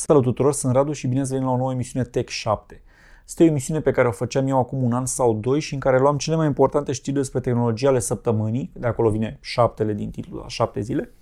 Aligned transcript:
Salut 0.00 0.22
tuturor, 0.22 0.52
sunt 0.52 0.74
Radu 0.74 0.92
și 0.92 1.06
bine 1.06 1.20
ați 1.20 1.30
venit 1.30 1.46
la 1.46 1.52
o 1.52 1.56
nouă 1.56 1.72
emisiune 1.72 2.04
Tech 2.04 2.28
7. 2.28 2.82
Este 3.26 3.42
o 3.42 3.46
emisiune 3.46 3.80
pe 3.80 3.90
care 3.90 4.08
o 4.08 4.10
făceam 4.10 4.46
eu 4.46 4.58
acum 4.58 4.82
un 4.82 4.92
an 4.92 5.06
sau 5.06 5.34
doi 5.34 5.60
și 5.60 5.74
în 5.74 5.80
care 5.80 5.98
luam 5.98 6.16
cele 6.16 6.36
mai 6.36 6.46
importante 6.46 6.92
știri 6.92 7.16
despre 7.16 7.40
tehnologia 7.40 7.88
ale 7.88 7.98
săptămânii, 7.98 8.70
de 8.72 8.86
acolo 8.86 9.10
vine 9.10 9.38
șaptele 9.40 9.92
din 9.92 10.10
titlu, 10.10 10.38
la 10.38 10.48
șapte 10.48 10.80
zile, 10.80 11.12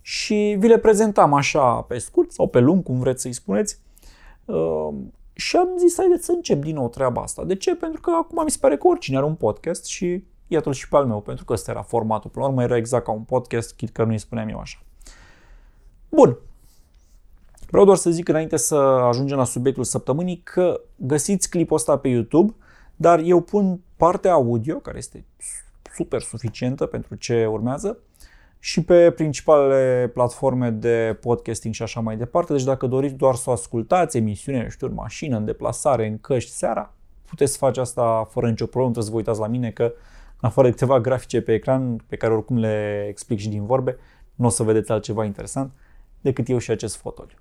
și 0.00 0.56
vi 0.58 0.68
le 0.68 0.78
prezentam 0.78 1.34
așa 1.34 1.80
pe 1.80 1.98
scurt 1.98 2.32
sau 2.32 2.48
pe 2.48 2.58
lung, 2.58 2.82
cum 2.82 2.98
vreți 2.98 3.22
să-i 3.22 3.32
spuneți. 3.32 3.80
Uh, 4.44 4.94
și 5.32 5.56
am 5.56 5.68
zis, 5.78 5.96
haideți 5.96 6.24
să 6.24 6.32
încep 6.32 6.62
din 6.62 6.74
nou 6.74 6.88
treaba 6.88 7.22
asta. 7.22 7.44
De 7.44 7.54
ce? 7.54 7.74
Pentru 7.74 8.00
că 8.00 8.10
acum 8.10 8.44
mi 8.44 8.50
se 8.50 8.58
pare 8.60 8.76
că 8.76 8.86
oricine 8.86 9.16
are 9.16 9.26
un 9.26 9.34
podcast 9.34 9.84
și 9.84 10.24
iată-l 10.46 10.72
și 10.72 10.88
pe 10.88 10.96
al 10.96 11.06
meu, 11.06 11.20
pentru 11.20 11.44
că 11.44 11.52
ăsta 11.52 11.70
era 11.70 11.82
formatul. 11.82 12.30
Până 12.30 12.44
la 12.44 12.50
urmă 12.50 12.62
era 12.62 12.76
exact 12.76 13.04
ca 13.04 13.12
un 13.12 13.22
podcast, 13.22 13.74
chit 13.74 13.90
că 13.90 14.04
nu 14.04 14.10
îi 14.10 14.18
spuneam 14.18 14.48
eu 14.48 14.58
așa. 14.58 14.78
Bun, 16.08 16.38
Vreau 17.70 17.84
doar 17.84 17.96
să 17.96 18.10
zic 18.10 18.28
înainte 18.28 18.56
să 18.56 18.74
ajungem 18.74 19.36
la 19.36 19.44
subiectul 19.44 19.84
săptămânii 19.84 20.40
că 20.44 20.80
găsiți 20.96 21.50
clipul 21.50 21.76
ăsta 21.76 21.96
pe 21.96 22.08
YouTube, 22.08 22.54
dar 22.96 23.18
eu 23.24 23.40
pun 23.40 23.80
partea 23.96 24.32
audio, 24.32 24.76
care 24.76 24.98
este 24.98 25.24
super 25.94 26.20
suficientă 26.20 26.86
pentru 26.86 27.14
ce 27.14 27.46
urmează, 27.46 27.98
și 28.58 28.84
pe 28.84 29.10
principalele 29.10 30.08
platforme 30.08 30.70
de 30.70 31.18
podcasting 31.20 31.74
și 31.74 31.82
așa 31.82 32.00
mai 32.00 32.16
departe. 32.16 32.52
Deci 32.52 32.64
dacă 32.64 32.86
doriți 32.86 33.14
doar 33.14 33.34
să 33.34 33.50
o 33.50 33.52
ascultați, 33.52 34.16
emisiune, 34.16 34.68
știu, 34.68 34.86
în 34.86 34.94
mașină, 34.94 35.36
în 35.36 35.44
deplasare, 35.44 36.06
în 36.06 36.18
căști, 36.18 36.50
seara, 36.50 36.94
puteți 37.28 37.56
face 37.56 37.80
asta 37.80 38.28
fără 38.30 38.48
nicio 38.48 38.66
problemă, 38.66 38.92
trebuie 38.92 39.04
să 39.04 39.10
vă 39.10 39.16
uitați 39.16 39.40
la 39.40 39.46
mine 39.46 39.70
că 39.70 39.82
în 40.40 40.48
afară 40.48 40.66
de 40.66 40.72
câteva 40.72 41.00
grafice 41.00 41.40
pe 41.40 41.54
ecran, 41.54 41.96
pe 41.96 42.16
care 42.16 42.32
oricum 42.32 42.58
le 42.58 43.06
explic 43.08 43.38
și 43.38 43.48
din 43.48 43.66
vorbe, 43.66 43.96
nu 44.34 44.46
o 44.46 44.48
să 44.48 44.62
vedeți 44.62 44.92
altceva 44.92 45.24
interesant 45.24 45.72
decât 46.20 46.48
eu 46.48 46.58
și 46.58 46.70
acest 46.70 46.96
fotoliu. 46.96 47.36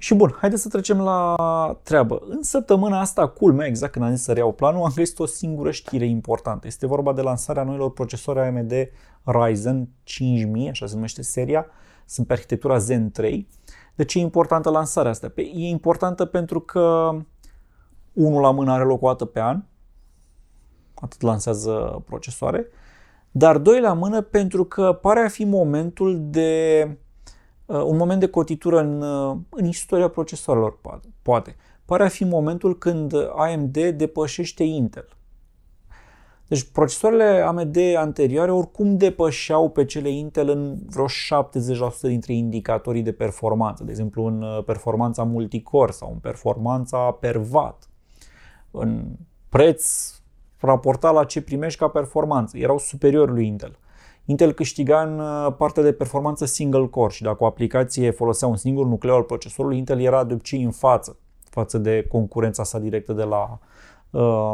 Și 0.00 0.14
bun, 0.14 0.36
haideți 0.38 0.62
să 0.62 0.68
trecem 0.68 1.00
la 1.00 1.34
treabă. 1.82 2.22
În 2.28 2.42
săptămâna 2.42 3.00
asta, 3.00 3.28
culmea, 3.28 3.66
exact 3.66 3.92
când 3.92 4.04
am 4.04 4.14
zis 4.14 4.22
să 4.22 4.32
reiau 4.32 4.52
planul, 4.52 4.84
am 4.84 4.92
găsit 4.94 5.18
o 5.18 5.26
singură 5.26 5.70
știre 5.70 6.06
importantă. 6.06 6.66
Este 6.66 6.86
vorba 6.86 7.12
de 7.12 7.20
lansarea 7.20 7.62
noilor 7.62 7.92
procesori 7.92 8.38
AMD 8.38 8.72
Ryzen 9.24 9.88
5000, 10.02 10.68
așa 10.68 10.86
se 10.86 10.94
numește 10.94 11.22
seria. 11.22 11.66
Sunt 12.06 12.26
pe 12.26 12.32
arhitectura 12.32 12.78
Zen 12.78 13.10
3. 13.10 13.48
De 13.94 14.04
ce 14.04 14.18
e 14.18 14.22
importantă 14.22 14.70
lansarea 14.70 15.10
asta? 15.10 15.28
Pe, 15.28 15.40
e 15.40 15.68
importantă 15.68 16.24
pentru 16.24 16.60
că 16.60 17.10
unul 18.12 18.40
la 18.40 18.50
mână 18.50 18.72
are 18.72 18.84
loc 18.84 19.02
o 19.02 19.06
dată 19.06 19.24
pe 19.24 19.40
an, 19.40 19.62
atât 20.94 21.20
lansează 21.20 22.02
procesoare, 22.06 22.66
dar 23.30 23.58
doi 23.58 23.80
la 23.80 23.92
mână 23.92 24.20
pentru 24.20 24.64
că 24.64 24.92
pare 24.92 25.20
a 25.20 25.28
fi 25.28 25.44
momentul 25.44 26.18
de 26.20 26.84
Uh, 26.84 26.96
un 27.78 27.96
moment 27.96 28.20
de 28.20 28.28
cotitură 28.28 28.80
în, 28.80 29.02
uh, 29.02 29.36
în 29.50 29.66
istoria 29.66 30.08
procesoarelor, 30.08 30.78
poate. 31.22 31.56
Pare 31.84 32.04
a 32.04 32.08
fi 32.08 32.24
momentul 32.24 32.78
când 32.78 33.12
AMD 33.36 33.78
depășește 33.88 34.62
Intel. 34.62 35.08
Deci 36.48 36.62
procesoarele 36.62 37.24
AMD 37.24 37.76
anterioare 37.96 38.52
oricum 38.52 38.96
depășeau 38.96 39.70
pe 39.70 39.84
cele 39.84 40.10
Intel 40.10 40.48
în 40.48 40.78
vreo 40.86 41.06
70% 41.06 41.10
dintre 42.00 42.32
indicatorii 42.32 43.02
de 43.02 43.12
performanță, 43.12 43.84
de 43.84 43.90
exemplu 43.90 44.24
în 44.24 44.42
uh, 44.42 44.64
performanța 44.64 45.22
multicore 45.22 45.92
sau 45.92 46.10
în 46.12 46.18
performanța 46.18 47.10
per 47.10 47.40
watt, 47.50 47.88
în 48.70 49.04
preț 49.48 50.14
raportat 50.58 51.14
la 51.14 51.24
ce 51.24 51.42
primești 51.42 51.78
ca 51.78 51.88
performanță. 51.88 52.58
Erau 52.58 52.78
superiori 52.78 53.30
lui 53.30 53.46
Intel. 53.46 53.78
Intel 54.30 54.52
câștiga 54.52 55.02
în 55.02 55.18
uh, 55.18 55.54
partea 55.56 55.82
de 55.82 55.92
performanță 55.92 56.44
single 56.44 56.86
core 56.86 57.12
și 57.12 57.22
dacă 57.22 57.42
o 57.42 57.46
aplicație 57.46 58.10
folosea 58.10 58.48
un 58.48 58.56
singur 58.56 58.86
nucleu 58.86 59.14
al 59.14 59.22
procesorului, 59.22 59.78
Intel 59.78 60.00
era 60.00 60.24
de 60.24 60.32
obicei 60.32 60.62
în 60.62 60.70
față 60.70 61.18
față 61.50 61.78
de 61.78 62.06
concurența 62.08 62.64
sa 62.64 62.78
directă 62.78 63.12
de 63.12 63.22
la, 63.22 63.58
uh, 64.10 64.52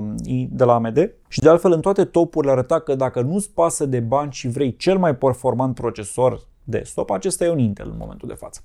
de 0.50 0.64
la 0.64 0.74
AMD. 0.74 1.14
Și 1.28 1.40
de 1.40 1.48
altfel 1.48 1.72
în 1.72 1.80
toate 1.80 2.04
topurile 2.04 2.52
arăta 2.52 2.80
că 2.80 2.94
dacă 2.94 3.20
nu-ți 3.20 3.50
pasă 3.50 3.86
de 3.86 4.00
bani 4.00 4.32
și 4.32 4.48
vrei 4.48 4.76
cel 4.76 4.98
mai 4.98 5.16
performant 5.16 5.74
procesor 5.74 6.46
desktop, 6.64 7.10
acesta 7.10 7.44
e 7.44 7.50
un 7.50 7.58
Intel 7.58 7.88
în 7.90 7.96
momentul 7.98 8.28
de 8.28 8.34
față. 8.34 8.60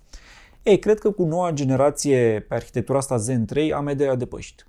Ei, 0.64 0.80
cred 0.80 1.00
că 1.00 1.12
cu 1.12 1.24
noua 1.24 1.52
generație 1.52 2.46
pe 2.48 2.56
arhitectura 2.56 2.98
asta 2.98 3.18
Zen 3.18 3.46
3, 3.46 3.74
AMD 3.74 4.02
a 4.02 4.16
depășit. 4.16 4.68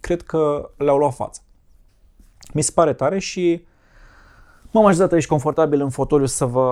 Cred 0.00 0.22
că 0.22 0.70
le-au 0.76 0.98
luat 0.98 1.14
față. 1.14 1.40
Mi 2.52 2.62
se 2.62 2.70
pare 2.74 2.92
tare 2.92 3.18
și 3.18 3.64
M-am 4.74 4.86
așezat 4.86 5.12
aici 5.12 5.26
confortabil 5.26 5.80
în 5.80 5.90
fotoliu 5.90 6.26
să 6.26 6.44
vă 6.44 6.62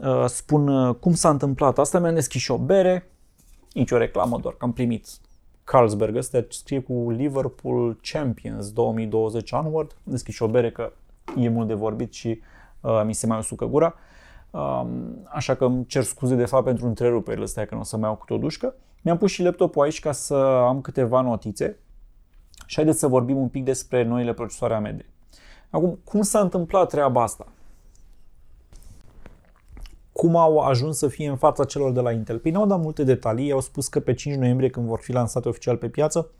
uh, 0.00 0.24
spun 0.26 0.68
uh, 0.68 0.94
cum 0.94 1.14
s-a 1.14 1.28
întâmplat 1.28 1.78
asta. 1.78 1.98
Mi-am 1.98 2.14
deschis 2.14 2.40
și 2.40 2.50
o 2.50 2.58
bere, 2.58 3.10
nici 3.72 3.90
o 3.90 3.96
reclamă, 3.96 4.38
doar 4.38 4.54
că 4.54 4.64
am 4.64 4.72
primit 4.72 5.06
Carlsberg 5.64 6.16
ăsta, 6.16 6.44
scrie 6.48 6.80
cu 6.80 7.10
Liverpool 7.10 7.98
Champions 8.12 8.72
2020 8.72 9.52
onward. 9.52 9.90
Am 10.06 10.12
deschis 10.12 10.34
și 10.34 10.42
o 10.42 10.48
bere 10.48 10.70
că 10.70 10.92
e 11.36 11.48
mult 11.48 11.66
de 11.66 11.74
vorbit 11.74 12.12
și 12.12 12.40
uh, 12.80 13.02
mi 13.04 13.14
se 13.14 13.26
mai 13.26 13.38
usucă 13.38 13.64
gura. 13.64 13.94
Uh, 14.50 14.86
așa 15.24 15.54
că 15.54 15.64
îmi 15.64 15.86
cer 15.86 16.02
scuze 16.02 16.34
de 16.34 16.44
fapt 16.44 16.64
pentru 16.64 16.86
întreruperile 16.86 17.44
astea 17.44 17.66
că 17.66 17.74
nu 17.74 17.80
o 17.80 17.84
să 17.84 17.96
mai 17.96 18.08
iau 18.08 18.24
cu 18.26 18.34
o 18.34 18.38
dușcă. 18.38 18.74
Mi-am 19.02 19.18
pus 19.18 19.30
și 19.30 19.42
laptopul 19.42 19.82
aici 19.82 20.00
ca 20.00 20.12
să 20.12 20.34
am 20.66 20.80
câteva 20.80 21.20
notițe 21.20 21.78
și 22.66 22.74
haideți 22.74 22.98
să 22.98 23.06
vorbim 23.06 23.36
un 23.36 23.48
pic 23.48 23.64
despre 23.64 24.04
noile 24.04 24.32
procesoare 24.32 24.74
AMD. 24.74 25.04
Acum, 25.70 25.98
cum 26.04 26.22
s-a 26.22 26.40
întâmplat 26.40 26.88
treaba 26.88 27.22
asta? 27.22 27.46
Cum 30.12 30.36
au 30.36 30.58
ajuns 30.58 30.98
să 30.98 31.08
fie 31.08 31.28
în 31.28 31.36
fața 31.36 31.64
celor 31.64 31.92
de 31.92 32.00
la 32.00 32.12
Intel? 32.12 32.38
Păi 32.38 32.50
n-au 32.50 32.66
dat 32.66 32.80
multe 32.80 33.04
detalii, 33.04 33.52
au 33.52 33.60
spus 33.60 33.88
că 33.88 34.00
pe 34.00 34.14
5 34.14 34.36
noiembrie, 34.36 34.70
când 34.70 34.86
vor 34.86 34.98
fi 34.98 35.12
lansate 35.12 35.48
oficial 35.48 35.76
pe 35.76 35.88
piață, 35.88 36.30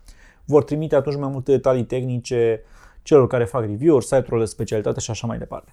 vor 0.45 0.63
trimite 0.63 0.95
atunci 0.95 1.15
mai 1.15 1.29
multe 1.29 1.51
detalii 1.51 1.85
tehnice 1.85 2.63
celor 3.03 3.27
care 3.27 3.45
fac 3.45 3.61
review-uri, 3.61 4.05
site-urile 4.05 4.39
de 4.39 4.45
specialitate 4.45 4.99
și 4.99 5.11
așa 5.11 5.27
mai 5.27 5.37
departe. 5.37 5.71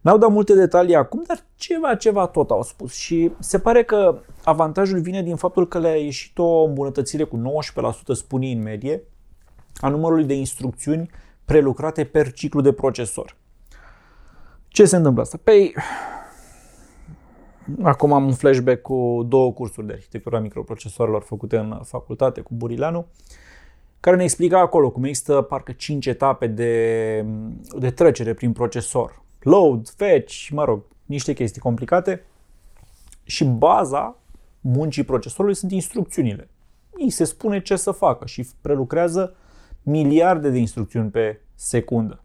N-au 0.00 0.18
dat 0.18 0.30
multe 0.30 0.54
detalii 0.54 0.94
acum, 0.94 1.22
dar 1.26 1.44
ceva, 1.54 1.94
ceva 1.94 2.26
tot 2.26 2.50
au 2.50 2.62
spus 2.62 2.92
și 2.92 3.32
se 3.38 3.58
pare 3.58 3.84
că 3.84 4.18
avantajul 4.44 5.00
vine 5.00 5.22
din 5.22 5.36
faptul 5.36 5.68
că 5.68 5.78
le-a 5.78 5.96
ieșit 5.96 6.38
o 6.38 6.64
îmbunătățire 6.64 7.24
cu 7.24 7.42
19%, 8.12 8.12
spune 8.12 8.46
în 8.46 8.62
medie, 8.62 9.02
a 9.80 9.88
numărului 9.88 10.24
de 10.24 10.34
instrucțiuni 10.34 11.10
prelucrate 11.50 12.04
per 12.04 12.32
ciclu 12.32 12.60
de 12.60 12.72
procesor. 12.72 13.36
Ce 14.68 14.84
se 14.84 14.96
întâmplă 14.96 15.22
asta? 15.22 15.38
Păi, 15.44 15.74
acum 17.82 18.12
am 18.12 18.24
un 18.24 18.32
flashback 18.32 18.80
cu 18.80 19.24
două 19.28 19.52
cursuri 19.52 19.86
de 19.86 19.92
arhitectura 19.92 20.38
microprocesoarelor 20.38 21.22
făcute 21.22 21.56
în 21.56 21.80
facultate 21.84 22.40
cu 22.40 22.54
Burileanu, 22.54 23.06
care 24.00 24.16
ne 24.16 24.22
explica 24.22 24.58
acolo 24.58 24.90
cum 24.90 25.04
există 25.04 25.42
parcă 25.42 25.72
5 25.72 26.06
etape 26.06 26.46
de, 26.46 27.24
de 27.78 27.90
trecere 27.90 28.34
prin 28.34 28.52
procesor. 28.52 29.22
Load, 29.40 29.88
fetch, 29.88 30.48
mă 30.50 30.64
rog, 30.64 30.82
niște 31.04 31.32
chestii 31.32 31.60
complicate. 31.60 32.24
Și 33.22 33.44
baza 33.44 34.16
muncii 34.60 35.04
procesorului 35.04 35.56
sunt 35.56 35.72
instrucțiunile. 35.72 36.48
Îi 36.90 37.10
se 37.10 37.24
spune 37.24 37.60
ce 37.60 37.76
să 37.76 37.90
facă 37.90 38.26
și 38.26 38.46
prelucrează 38.60 39.34
miliarde 39.82 40.50
de 40.50 40.58
instrucțiuni 40.58 41.10
pe 41.10 41.40
secundă. 41.54 42.22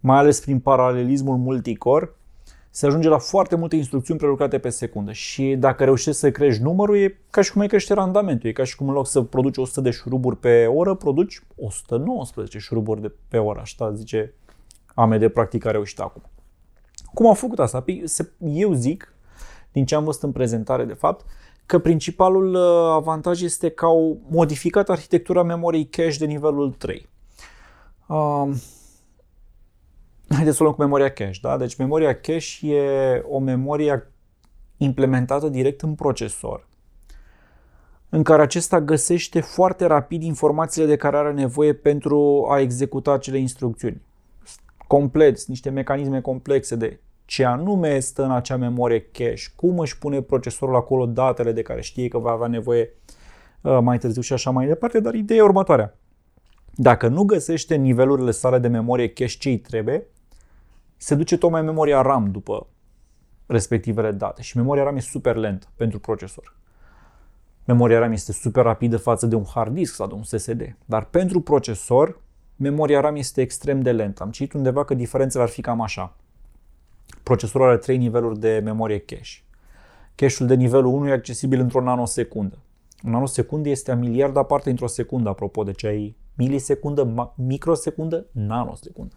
Mai 0.00 0.18
ales 0.18 0.40
prin 0.40 0.58
paralelismul 0.58 1.36
multicore, 1.36 2.10
se 2.70 2.86
ajunge 2.86 3.08
la 3.08 3.18
foarte 3.18 3.56
multe 3.56 3.76
instrucțiuni 3.76 4.18
prelucrate 4.18 4.58
pe 4.58 4.68
secundă 4.68 5.12
și 5.12 5.56
dacă 5.58 5.84
reușești 5.84 6.20
să 6.20 6.30
crești 6.30 6.62
numărul, 6.62 6.96
e 6.96 7.18
ca 7.30 7.40
și 7.40 7.52
cum 7.52 7.60
ai 7.60 7.66
crește 7.66 7.94
randamentul. 7.94 8.48
E 8.48 8.52
ca 8.52 8.64
și 8.64 8.76
cum 8.76 8.88
în 8.88 8.94
loc 8.94 9.06
să 9.06 9.22
produci 9.22 9.56
100 9.56 9.80
de 9.80 9.90
șuruburi 9.90 10.36
pe 10.36 10.66
oră, 10.66 10.94
produci 10.94 11.42
119 11.56 12.58
șuruburi 12.58 13.00
de 13.00 13.12
pe 13.28 13.38
oră. 13.38 13.60
Așa 13.60 13.92
zice 13.92 14.34
AMD 14.94 15.28
practic 15.28 15.64
a 15.64 15.70
reușit 15.70 15.98
acum. 15.98 16.22
Cum 17.14 17.26
au 17.26 17.34
făcut 17.34 17.58
asta? 17.58 17.80
Păi, 17.80 18.04
eu 18.38 18.72
zic, 18.72 19.11
din 19.72 19.84
ce 19.84 19.94
am 19.94 20.04
văzut 20.04 20.22
în 20.22 20.32
prezentare 20.32 20.84
de 20.84 20.92
fapt, 20.92 21.24
că 21.66 21.78
principalul 21.78 22.54
uh, 22.54 22.92
avantaj 22.92 23.42
este 23.42 23.68
că 23.68 23.84
au 23.84 24.20
modificat 24.28 24.88
arhitectura 24.90 25.42
memoriei 25.42 25.86
cache 25.86 26.18
de 26.18 26.26
nivelul 26.26 26.72
3. 26.72 27.08
Uh, 28.06 28.50
haideți 30.28 30.56
să 30.56 30.62
o 30.62 30.64
luăm 30.64 30.76
cu 30.76 30.82
memoria 30.82 31.08
cache. 31.08 31.38
Da? 31.42 31.56
Deci 31.56 31.76
memoria 31.76 32.14
cache 32.14 32.66
e 32.66 33.22
o 33.28 33.38
memorie 33.38 34.06
implementată 34.76 35.48
direct 35.48 35.80
în 35.80 35.94
procesor, 35.94 36.66
în 38.08 38.22
care 38.22 38.42
acesta 38.42 38.80
găsește 38.80 39.40
foarte 39.40 39.84
rapid 39.84 40.22
informațiile 40.22 40.86
de 40.86 40.96
care 40.96 41.16
are 41.16 41.32
nevoie 41.32 41.72
pentru 41.72 42.46
a 42.50 42.60
executa 42.60 43.12
acele 43.12 43.38
instrucțiuni. 43.38 44.02
Complet, 44.86 45.44
niște 45.44 45.70
mecanisme 45.70 46.20
complexe 46.20 46.76
de 46.76 47.00
ce 47.32 47.44
anume 47.44 47.98
stă 47.98 48.24
în 48.24 48.30
acea 48.30 48.56
memorie 48.56 49.00
cache, 49.00 49.34
cum 49.56 49.78
își 49.78 49.98
pune 49.98 50.20
procesorul 50.22 50.76
acolo 50.76 51.06
datele 51.06 51.52
de 51.52 51.62
care 51.62 51.80
știe 51.80 52.08
că 52.08 52.18
va 52.18 52.30
avea 52.30 52.46
nevoie 52.46 52.94
uh, 53.60 53.78
mai 53.82 53.98
târziu 53.98 54.22
și 54.22 54.32
așa 54.32 54.50
mai 54.50 54.66
departe, 54.66 55.00
dar 55.00 55.14
ideea 55.14 55.38
e 55.38 55.42
următoarea. 55.42 55.98
Dacă 56.74 57.08
nu 57.08 57.22
găsește 57.22 57.74
nivelurile 57.74 58.30
sale 58.30 58.58
de 58.58 58.68
memorie 58.68 59.08
cache 59.08 59.36
ce 59.38 59.48
îi 59.48 59.58
trebuie, 59.58 60.06
se 60.96 61.14
duce 61.14 61.38
tocmai 61.38 61.62
memoria 61.62 62.02
RAM 62.02 62.30
după 62.30 62.66
respectivele 63.46 64.10
date 64.10 64.42
și 64.42 64.56
memoria 64.56 64.82
RAM 64.82 64.96
e 64.96 65.00
super 65.00 65.36
lentă 65.36 65.66
pentru 65.76 65.98
procesor. 65.98 66.56
Memoria 67.64 67.98
RAM 67.98 68.12
este 68.12 68.32
super 68.32 68.64
rapidă 68.64 68.96
față 68.96 69.26
de 69.26 69.34
un 69.34 69.44
hard 69.54 69.74
disk 69.74 69.94
sau 69.94 70.06
de 70.06 70.14
un 70.14 70.22
SSD. 70.22 70.76
Dar 70.84 71.04
pentru 71.04 71.40
procesor, 71.40 72.20
memoria 72.56 73.00
RAM 73.00 73.16
este 73.16 73.40
extrem 73.40 73.80
de 73.80 73.92
lentă. 73.92 74.22
Am 74.22 74.30
citit 74.30 74.52
undeva 74.52 74.84
că 74.84 74.94
diferențele 74.94 75.42
ar 75.42 75.48
fi 75.48 75.60
cam 75.60 75.80
așa. 75.80 76.16
Procesorul 77.22 77.66
are 77.66 77.76
3 77.76 77.96
niveluri 77.96 78.38
de 78.38 78.60
memorie 78.64 78.98
cache. 78.98 79.42
Cache-ul 80.14 80.48
de 80.48 80.54
nivelul 80.54 80.92
1 80.92 81.08
e 81.08 81.12
accesibil 81.12 81.60
într-o 81.60 81.80
nanosecundă. 81.80 82.58
Un 83.04 83.10
nanosecundă 83.10 83.68
este 83.68 83.90
a 83.90 83.94
miliard 83.94 84.36
aparte 84.36 84.70
într-o 84.70 84.86
secundă, 84.86 85.28
apropo 85.28 85.62
de 85.62 85.72
ce 85.72 85.86
ai 85.86 86.16
milisecundă, 86.34 87.32
microsecundă, 87.36 88.26
nanosecundă. 88.32 89.14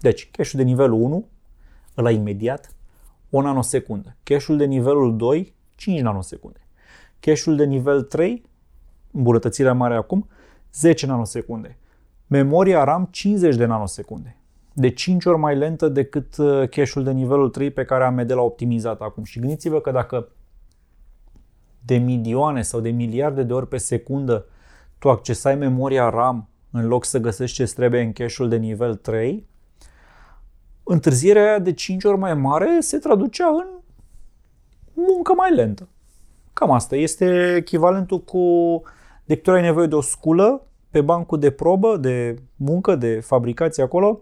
Deci, 0.00 0.30
cache-ul 0.30 0.62
de 0.62 0.68
nivelul 0.68 1.00
1, 1.00 1.28
ăla 1.96 2.10
imediat, 2.10 2.74
o 3.30 3.42
nanosecundă. 3.42 4.16
Cache-ul 4.22 4.58
de 4.58 4.64
nivelul 4.64 5.16
2, 5.16 5.54
5 5.76 6.00
nanosecunde. 6.00 6.60
Cache-ul 7.20 7.56
de 7.56 7.64
nivel 7.64 8.02
3, 8.02 8.42
îmbunătățirea 9.10 9.72
mare 9.72 9.94
acum, 9.94 10.28
10 10.72 11.06
nanosecunde. 11.06 11.78
Memoria 12.26 12.84
RAM 12.84 13.08
50 13.10 13.56
de 13.56 13.64
nanosecunde. 13.64 14.36
De 14.76 14.90
5 14.90 15.24
ori 15.24 15.38
mai 15.38 15.56
lentă 15.56 15.88
decât 15.88 16.36
uh, 16.36 16.68
cache-ul 16.68 17.04
de 17.04 17.10
nivelul 17.10 17.48
3 17.48 17.70
pe 17.70 17.84
care 17.84 18.04
AMD 18.04 18.32
l-a 18.32 18.42
optimizat 18.42 19.00
acum. 19.00 19.24
Și 19.24 19.38
gândiți-vă 19.38 19.80
că 19.80 19.90
dacă 19.90 20.28
de 21.84 21.96
milioane 21.96 22.62
sau 22.62 22.80
de 22.80 22.90
miliarde 22.90 23.42
de 23.42 23.52
ori 23.52 23.68
pe 23.68 23.76
secundă 23.76 24.46
tu 24.98 25.10
accesai 25.10 25.54
memoria 25.54 26.08
RAM 26.08 26.48
în 26.70 26.86
loc 26.86 27.04
să 27.04 27.18
găsești 27.18 27.56
ce 27.56 27.74
trebuie 27.74 28.00
în 28.00 28.12
cache-ul 28.12 28.48
de 28.48 28.56
nivel 28.56 28.94
3, 28.94 29.46
întârzierea 30.82 31.42
aia 31.42 31.58
de 31.58 31.72
5 31.72 32.04
ori 32.04 32.18
mai 32.18 32.34
mare 32.34 32.76
se 32.80 32.98
traducea 32.98 33.46
în 33.48 33.66
muncă 34.92 35.32
mai 35.32 35.54
lentă. 35.54 35.88
Cam 36.52 36.70
asta. 36.70 36.96
Este 36.96 37.54
echivalentul 37.56 38.20
cu 38.20 38.82
de 39.24 39.34
câte 39.34 39.50
ori 39.50 39.58
ai 39.58 39.66
nevoie 39.66 39.86
de 39.86 39.94
o 39.94 40.00
sculă 40.00 40.66
pe 40.90 41.00
bancul 41.00 41.38
de 41.38 41.50
probă, 41.50 41.96
de 41.96 42.36
muncă, 42.56 42.96
de 42.96 43.20
fabricație 43.20 43.82
acolo, 43.82 44.20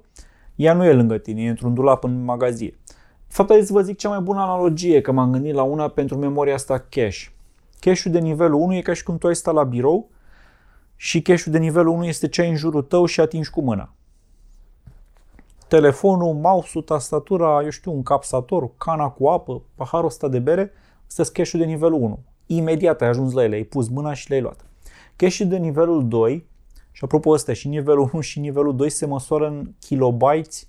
ea 0.56 0.75
nu 0.75 0.84
e 0.84 0.93
lângă 0.93 1.19
tine, 1.19 1.43
e 1.43 1.49
într-un 1.49 1.75
dulap 1.75 2.04
în 2.04 2.25
magazie. 2.25 2.78
De 3.26 3.38
fapt, 3.38 3.64
să 3.64 3.72
vă 3.72 3.82
zic 3.82 3.96
cea 3.96 4.08
mai 4.08 4.20
bună 4.20 4.40
analogie, 4.40 5.00
că 5.00 5.12
m-am 5.12 5.32
gândit 5.32 5.54
la 5.54 5.62
una 5.62 5.88
pentru 5.88 6.16
memoria 6.16 6.54
asta 6.54 6.78
cache. 6.78 7.32
Cache-ul 7.81 8.14
de 8.14 8.19
nivelul 8.19 8.60
1 8.60 8.75
e 8.75 8.81
ca 8.81 8.93
și 8.93 9.02
cum 9.02 9.19
tu 9.19 9.26
ai 9.26 9.37
stat 9.37 9.54
la 9.54 9.64
birou 9.64 10.08
și 10.96 11.22
cache-ul 11.22 11.52
de 11.52 11.58
nivelul 11.58 11.93
1 11.93 12.04
este 12.04 12.28
ce 12.28 12.40
ai 12.40 12.49
în 12.49 12.56
jurul 12.56 12.82
tău 12.82 13.04
și 13.04 13.20
atingi 13.20 13.50
cu 13.50 13.60
mâna. 13.60 13.93
Telefonul, 15.69 16.34
mouse-ul, 16.34 16.84
tastatura, 16.84 17.62
eu 17.62 17.70
știu, 17.70 17.93
un 17.93 18.02
capsator, 18.02 18.70
cana 18.76 19.08
cu 19.08 19.28
apă, 19.28 19.62
paharul 19.75 20.06
ăsta 20.06 20.28
de 20.28 20.38
bere, 20.38 20.72
ăsta 21.06 21.32
cache 21.32 21.58
de 21.58 21.64
nivelul 21.64 22.00
1. 22.00 22.19
Imediat 22.46 23.02
ai 23.02 23.08
ajuns 23.08 23.32
la 23.32 23.43
ele, 23.43 23.55
ai 23.55 23.62
pus 23.62 23.88
mâna 23.88 24.12
și 24.12 24.28
le-ai 24.28 24.40
luat. 24.40 24.64
cache 25.16 25.44
de 25.44 25.56
nivelul 25.56 26.08
2, 26.08 26.46
și 26.93 27.05
apropo 27.05 27.31
ăsta, 27.31 27.53
și 27.53 27.69
nivelul 27.69 28.11
1 28.12 28.23
și 28.23 28.41
nivelul 28.41 28.77
2 28.77 28.91
se 28.91 29.06
măsoară 29.06 29.47
în 29.47 29.73
kilobytes 29.81 30.67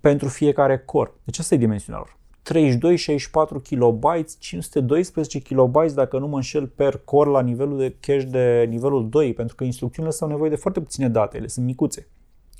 pentru 0.00 0.28
fiecare 0.28 0.78
core. 0.78 1.12
Deci 1.24 1.38
asta 1.38 1.54
e 1.54 1.58
dimensiunea 1.58 2.00
lor. 2.00 2.16
32, 2.42 2.96
64 2.96 3.60
kilobytes, 3.60 4.36
512 4.38 5.38
kilobytes 5.38 5.94
dacă 5.94 6.18
nu 6.18 6.26
mă 6.26 6.36
înșel 6.36 6.66
per 6.66 7.00
core 7.04 7.30
la 7.30 7.40
nivelul 7.40 7.78
de 7.78 7.96
cache 8.00 8.24
de 8.24 8.66
nivelul 8.68 9.08
2, 9.08 9.34
pentru 9.34 9.54
că 9.54 9.64
instrucțiunile 9.64 10.14
au 10.20 10.28
nevoie 10.28 10.50
de 10.50 10.56
foarte 10.56 10.80
puține 10.80 11.08
date, 11.08 11.36
ele 11.36 11.46
sunt 11.46 11.66
micuțe. 11.66 12.08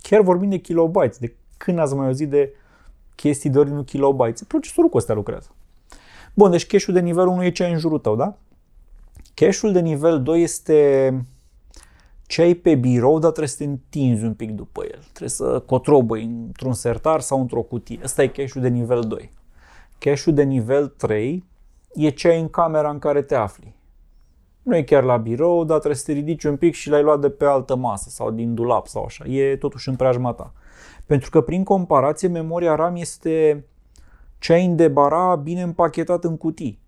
Chiar 0.03 0.20
vorbim 0.20 0.49
de 0.50 0.59
kilobytes, 0.59 1.19
de 1.19 1.35
când 1.56 1.79
ați 1.79 1.94
mai 1.94 2.06
auzit 2.06 2.29
de 2.29 2.53
chestii 3.15 3.50
de 3.50 3.59
ordinul 3.59 3.85
kilobytes? 3.85 4.43
Procesorul 4.43 4.91
cu 4.91 4.97
astea 4.97 5.15
lucrează. 5.15 5.55
Bun, 6.35 6.50
deci 6.50 6.67
cache-ul 6.67 6.97
de 6.97 7.00
nivel 7.00 7.26
1 7.26 7.44
e 7.44 7.50
ce 7.50 7.65
ai 7.65 7.73
în 7.73 7.79
jurul 7.79 7.99
tău, 7.99 8.17
da? 8.17 8.37
Cache-ul 9.35 9.73
de 9.73 9.81
nivel 9.81 10.23
2 10.23 10.43
este 10.43 11.11
ce 12.28 12.42
ai 12.42 12.54
pe 12.54 12.75
birou, 12.75 13.19
dar 13.19 13.30
trebuie 13.30 13.48
să 13.48 13.56
te 13.56 13.64
întinzi 13.64 14.25
un 14.25 14.34
pic 14.34 14.50
după 14.50 14.84
el. 14.84 15.00
Trebuie 15.08 15.28
să 15.28 15.62
cotrobăi 15.66 16.25
într-un 16.25 16.72
sertar 16.72 17.20
sau 17.20 17.40
într-o 17.40 17.62
cutie. 17.62 18.00
Asta 18.02 18.22
e 18.22 18.26
cache-ul 18.26 18.62
de 18.62 18.69
nivel 18.69 19.00
2. 19.00 19.30
Cache-ul 19.98 20.34
de 20.34 20.42
nivel 20.42 20.86
3 20.86 21.44
e 21.94 22.08
ce 22.08 22.28
ai 22.28 22.40
în 22.40 22.48
camera 22.48 22.90
în 22.90 22.98
care 22.98 23.22
te 23.22 23.34
afli. 23.34 23.75
Nu 24.62 24.76
e 24.76 24.82
chiar 24.82 25.02
la 25.02 25.16
birou, 25.16 25.64
dar 25.64 25.76
trebuie 25.76 25.98
să 25.98 26.04
te 26.04 26.12
ridici 26.12 26.44
un 26.44 26.56
pic 26.56 26.75
și 26.75 26.88
l-ai 26.88 27.02
luat 27.02 27.20
de 27.20 27.30
pe 27.30 27.44
altă 27.44 27.76
masă 27.76 28.10
sau 28.10 28.31
din 28.31 28.54
dulap 28.54 28.86
sau 28.86 29.04
așa. 29.04 29.24
E 29.26 29.56
totuși 29.56 29.88
în 29.88 29.96
preajma 29.96 30.32
ta. 30.32 30.52
Pentru 31.06 31.31
că 31.31 31.40
prin 31.40 31.64
comparație 31.64 32.28
memoria 32.28 32.74
RAM 32.74 32.96
este 32.96 33.66
ce 34.38 34.52
ai 34.52 34.64
în 34.64 34.76
debara 34.76 35.36
bine 35.36 35.62
împachetat 35.62 36.24
în 36.24 36.36
cutii. 36.36 36.81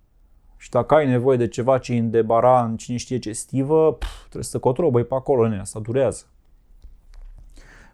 Și 0.60 0.70
dacă 0.70 0.94
ai 0.94 1.06
nevoie 1.06 1.36
de 1.36 1.48
ceva 1.48 1.78
ce 1.78 1.94
în 1.94 2.10
debara 2.10 2.64
în 2.64 2.76
cine 2.76 2.96
știe 2.96 3.18
ce 3.18 3.32
stivă, 3.32 3.92
pf, 3.92 4.20
trebuie 4.20 4.44
să 4.44 4.58
cotrobăi 4.58 5.04
pe 5.04 5.14
acolo, 5.14 5.42
în 5.42 5.58
asta 5.58 5.80
durează. 5.80 6.24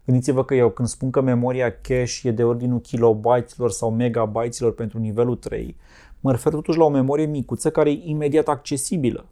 Gândiți-vă 0.04 0.44
că 0.44 0.54
eu 0.54 0.70
când 0.70 0.88
spun 0.88 1.10
că 1.10 1.20
memoria 1.20 1.70
cache 1.70 2.28
e 2.28 2.30
de 2.30 2.44
ordinul 2.44 2.80
kilobytelor 2.80 3.70
sau 3.70 3.90
megabytelor 3.90 4.74
pentru 4.74 4.98
nivelul 4.98 5.36
3, 5.36 5.76
mă 6.20 6.30
refer 6.30 6.52
totuși 6.52 6.78
la 6.78 6.84
o 6.84 6.88
memorie 6.88 7.26
micuță 7.26 7.70
care 7.70 7.90
e 7.90 8.00
imediat 8.04 8.48
accesibilă. 8.48 9.26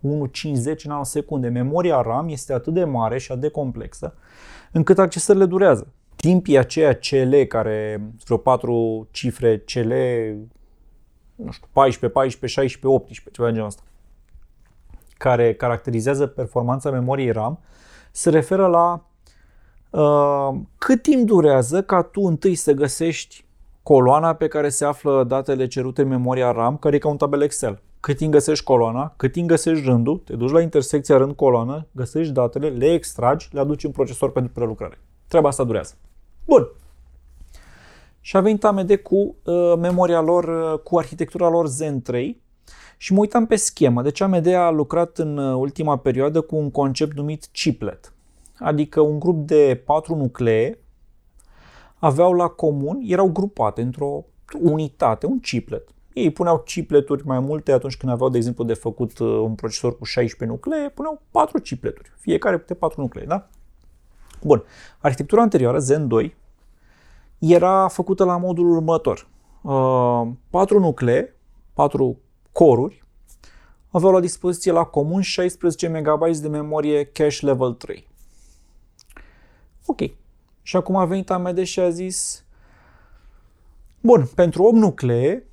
1, 0.00 0.26
5, 0.26 0.56
10 0.56 0.88
nanosecunde. 0.88 1.48
Memoria 1.48 2.00
RAM 2.00 2.28
este 2.28 2.52
atât 2.52 2.74
de 2.74 2.84
mare 2.84 3.18
și 3.18 3.30
atât 3.30 3.42
de 3.42 3.48
complexă 3.48 4.14
încât 4.72 4.98
accesările 4.98 5.46
durează. 5.46 5.92
Timpii 6.16 6.58
aceia 6.58 6.94
CL, 6.94 7.34
care 7.48 8.02
vreo 8.24 8.36
patru 8.36 9.08
cifre 9.10 9.58
CL, 9.58 9.92
nu 11.44 11.50
știu, 11.50 11.66
14, 11.72 12.18
14, 12.18 12.60
16, 12.60 12.86
18, 12.86 13.30
ceva 13.30 13.46
de 13.46 13.52
genul 13.52 13.68
ăsta, 13.68 13.82
care 15.18 15.54
caracterizează 15.54 16.26
performanța 16.26 16.90
memoriei 16.90 17.30
RAM, 17.30 17.58
se 18.10 18.30
referă 18.30 18.66
la 18.66 19.04
uh, 19.90 20.60
cât 20.78 21.02
timp 21.02 21.26
durează 21.26 21.82
ca 21.82 22.02
tu 22.02 22.20
întâi 22.20 22.54
să 22.54 22.72
găsești 22.72 23.44
coloana 23.82 24.34
pe 24.34 24.48
care 24.48 24.68
se 24.68 24.84
află 24.84 25.24
datele 25.24 25.66
cerute 25.66 26.02
în 26.02 26.08
memoria 26.08 26.52
RAM, 26.52 26.76
care 26.76 26.96
e 26.96 26.98
ca 26.98 27.08
un 27.08 27.16
tabel 27.16 27.42
Excel. 27.42 27.82
Cât 28.00 28.16
timp 28.16 28.32
găsești 28.32 28.64
coloana, 28.64 29.14
cât 29.16 29.32
timp 29.32 29.48
găsești 29.48 29.84
rândul, 29.84 30.18
te 30.18 30.36
duci 30.36 30.50
la 30.50 30.60
intersecția 30.60 31.16
rând-coloană, 31.16 31.86
găsești 31.92 32.32
datele, 32.32 32.68
le 32.68 32.92
extragi, 32.92 33.48
le 33.52 33.60
aduci 33.60 33.84
în 33.84 33.90
procesor 33.90 34.32
pentru 34.32 34.52
prelucrare. 34.52 34.98
Treaba 35.28 35.48
asta 35.48 35.64
durează. 35.64 35.94
Bun. 36.44 36.68
Și 38.24 38.36
a 38.36 38.40
venit 38.40 38.64
AMD 38.64 38.94
cu 38.94 39.16
uh, 39.16 39.74
memoria 39.78 40.20
lor, 40.20 40.44
uh, 40.44 40.78
cu 40.78 40.98
arhitectura 40.98 41.48
lor 41.48 41.66
Zen 41.66 42.02
3 42.02 42.42
și 42.96 43.12
mă 43.12 43.18
uitam 43.18 43.46
pe 43.46 43.56
schemă. 43.56 44.02
Deci 44.02 44.20
AMD 44.20 44.46
a 44.46 44.70
lucrat 44.70 45.18
în 45.18 45.36
uh, 45.36 45.54
ultima 45.54 45.96
perioadă 45.96 46.40
cu 46.40 46.56
un 46.56 46.70
concept 46.70 47.16
numit 47.16 47.48
chiplet. 47.52 48.12
Adică 48.58 49.00
un 49.00 49.18
grup 49.18 49.46
de 49.46 49.82
patru 49.84 50.14
nuclee 50.14 50.78
aveau 51.98 52.32
la 52.32 52.48
comun, 52.48 53.00
erau 53.06 53.28
grupate 53.28 53.82
într-o 53.82 54.24
unitate, 54.60 55.26
un 55.26 55.40
chiplet. 55.40 55.88
Ei 56.12 56.30
puneau 56.30 56.58
chipleturi 56.58 57.26
mai 57.26 57.40
multe 57.40 57.72
atunci 57.72 57.96
când 57.96 58.12
aveau, 58.12 58.28
de 58.28 58.36
exemplu, 58.36 58.64
de 58.64 58.74
făcut 58.74 59.18
uh, 59.18 59.28
un 59.28 59.54
procesor 59.54 59.98
cu 59.98 60.04
16 60.04 60.56
nuclee, 60.56 60.88
puneau 60.88 61.22
4 61.30 61.60
chipleturi, 61.60 62.12
fiecare 62.18 62.58
câte 62.58 62.74
4 62.74 63.00
nuclee, 63.00 63.24
da? 63.24 63.48
Bun. 64.42 64.64
Arhitectura 64.98 65.42
anterioară, 65.42 65.78
Zen 65.78 66.08
2, 66.08 66.36
era 67.50 67.88
făcută 67.88 68.24
la 68.24 68.36
modul 68.36 68.70
următor. 68.70 69.28
Uh, 69.62 70.28
4 70.50 70.78
nuclee, 70.78 71.36
4 71.72 72.18
coruri, 72.52 73.04
aveau 73.90 74.12
la 74.12 74.20
dispoziție 74.20 74.72
la 74.72 74.84
comun 74.84 75.20
16 75.20 75.88
MB 75.88 76.36
de 76.36 76.48
memorie 76.48 77.04
cache 77.04 77.46
level 77.46 77.72
3. 77.72 78.08
Ok. 79.86 80.00
Și 80.62 80.76
acum 80.76 80.96
a 80.96 81.04
venit 81.04 81.30
AMD 81.30 81.62
și 81.62 81.80
a 81.80 81.90
zis 81.90 82.44
Bun, 84.00 84.28
pentru 84.34 84.62
8 84.62 84.74
nuclee 84.74 85.46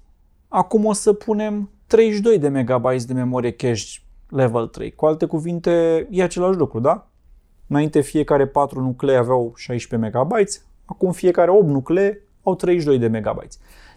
Acum 0.48 0.86
o 0.86 0.94
să 0.94 1.14
punem 1.14 1.70
32 1.88 2.40
de 2.40 2.50
MB 2.50 3.02
de 3.06 3.14
memorie 3.14 3.52
cache 3.52 4.02
level 4.30 4.68
3. 4.68 4.92
Cu 4.92 5.06
alte 5.06 5.26
cuvinte, 5.26 6.08
e 6.12 6.24
același 6.24 6.58
lucru, 6.58 6.80
da? 6.80 7.08
Înainte 7.68 8.02
fiecare 8.02 8.48
4 8.48 8.82
nuclee 8.82 9.18
aveau 9.18 9.54
16 9.56 10.18
MB, 10.18 10.34
acum 10.90 11.12
fiecare 11.12 11.52
8 11.52 11.68
nuclee 11.68 12.24
au 12.44 12.56
32 12.56 12.98
de 12.98 13.08
MB. 13.08 13.44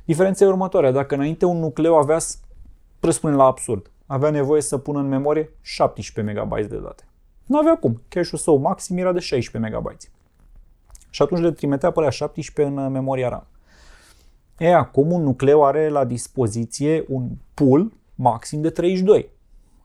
Diferența 0.05 0.45
e 0.45 0.49
următoarea. 0.49 0.91
Dacă 0.91 1.15
înainte 1.15 1.45
un 1.45 1.59
nucleu 1.59 1.97
avea, 1.97 2.19
presupunem 3.01 3.37
la 3.37 3.45
absurd, 3.45 3.91
avea 4.07 4.31
nevoie 4.31 4.61
să 4.61 4.79
pună 4.79 4.99
în 4.99 5.09
memorie 5.09 5.51
17 5.61 6.43
MB 6.43 6.67
de 6.67 6.77
date. 6.77 7.05
Nu 7.47 7.59
avea 7.59 7.77
cum. 7.77 8.03
Cache-ul 8.09 8.41
său 8.41 8.57
maxim 8.57 8.97
era 8.97 9.13
de 9.13 9.19
16 9.19 9.77
MB. 9.77 9.97
Și 11.11 11.23
atunci 11.23 11.41
le 11.41 11.53
trimitea 11.53 11.91
pe 11.91 12.09
17 12.09 12.75
în 12.75 12.91
memoria 12.91 13.29
RAM. 13.29 13.47
E, 14.59 14.75
acum 14.75 15.13
un 15.13 15.23
nucleu 15.23 15.65
are 15.65 15.89
la 15.89 16.05
dispoziție 16.05 17.05
un 17.09 17.29
pool 17.55 17.93
maxim 18.15 18.61
de 18.61 18.71
32. 18.71 19.31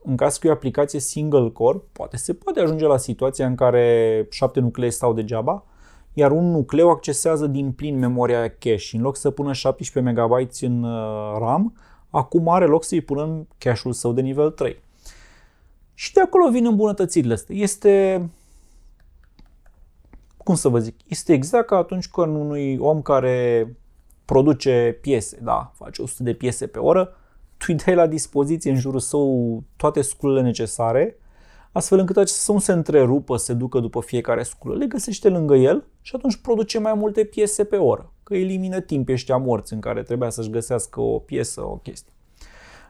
În 0.03 0.15
caz 0.15 0.37
că 0.37 0.47
e 0.47 0.49
o 0.49 0.53
aplicație 0.53 0.99
single 0.99 1.49
core, 1.49 1.81
poate 1.91 2.17
se 2.17 2.33
poate 2.33 2.59
ajunge 2.59 2.85
la 2.85 2.97
situația 2.97 3.45
în 3.45 3.55
care 3.55 4.27
7 4.29 4.59
nuclee 4.59 4.89
stau 4.89 5.13
degeaba, 5.13 5.65
iar 6.19 6.31
un 6.31 6.51
nucleu 6.51 6.89
accesează 6.89 7.47
din 7.47 7.71
plin 7.71 7.97
memoria 7.97 8.41
cache. 8.41 8.77
În 8.91 9.01
loc 9.01 9.15
să 9.15 9.29
pună 9.29 9.53
17 9.53 10.11
MB 10.11 10.47
în 10.61 10.83
uh, 10.83 11.37
RAM, 11.39 11.75
acum 12.09 12.49
are 12.49 12.65
loc 12.65 12.83
să-i 12.83 13.01
punem 13.01 13.47
cache-ul 13.57 13.93
său 13.93 14.11
de 14.11 14.21
nivel 14.21 14.51
3. 14.51 14.81
Și 15.93 16.13
de 16.13 16.21
acolo 16.21 16.49
vin 16.49 16.65
îmbunătățirile 16.65 17.33
astea. 17.33 17.55
Este, 17.55 18.29
cum 20.37 20.55
să 20.55 20.69
vă 20.69 20.79
zic, 20.79 20.95
este 21.07 21.33
exact 21.33 21.67
ca 21.67 21.77
atunci 21.77 22.07
când 22.07 22.35
unui 22.35 22.77
om 22.77 23.01
care 23.01 23.75
produce 24.25 24.97
piese, 25.01 25.39
da, 25.41 25.71
face 25.75 26.01
100 26.01 26.23
de 26.23 26.33
piese 26.33 26.67
pe 26.67 26.79
oră, 26.79 27.15
tu 27.57 27.65
îi 27.67 27.75
dai 27.75 27.95
la 27.95 28.07
dispoziție 28.07 28.71
în 28.71 28.77
jurul 28.77 28.99
său 28.99 29.63
toate 29.75 30.01
sculele 30.01 30.41
necesare, 30.41 31.17
astfel 31.77 31.99
încât 31.99 32.17
acesta 32.17 32.39
să 32.39 32.51
nu 32.51 32.59
se 32.59 32.71
întrerupă, 32.71 33.37
se 33.37 33.53
ducă 33.53 33.79
după 33.79 34.01
fiecare 34.01 34.43
sculă. 34.43 34.75
Le 34.75 34.85
găsește 34.85 35.29
lângă 35.29 35.55
el 35.55 35.83
și 36.01 36.15
atunci 36.15 36.35
produce 36.35 36.79
mai 36.79 36.93
multe 36.93 37.23
piese 37.23 37.63
pe 37.63 37.75
oră, 37.75 38.11
că 38.23 38.35
elimină 38.35 38.79
timp 38.79 39.09
ăștia 39.09 39.37
morți 39.37 39.73
în 39.73 39.79
care 39.79 40.03
trebuia 40.03 40.29
să-și 40.29 40.49
găsească 40.49 41.01
o 41.01 41.19
piesă, 41.19 41.61
o 41.61 41.75
chestie. 41.75 42.11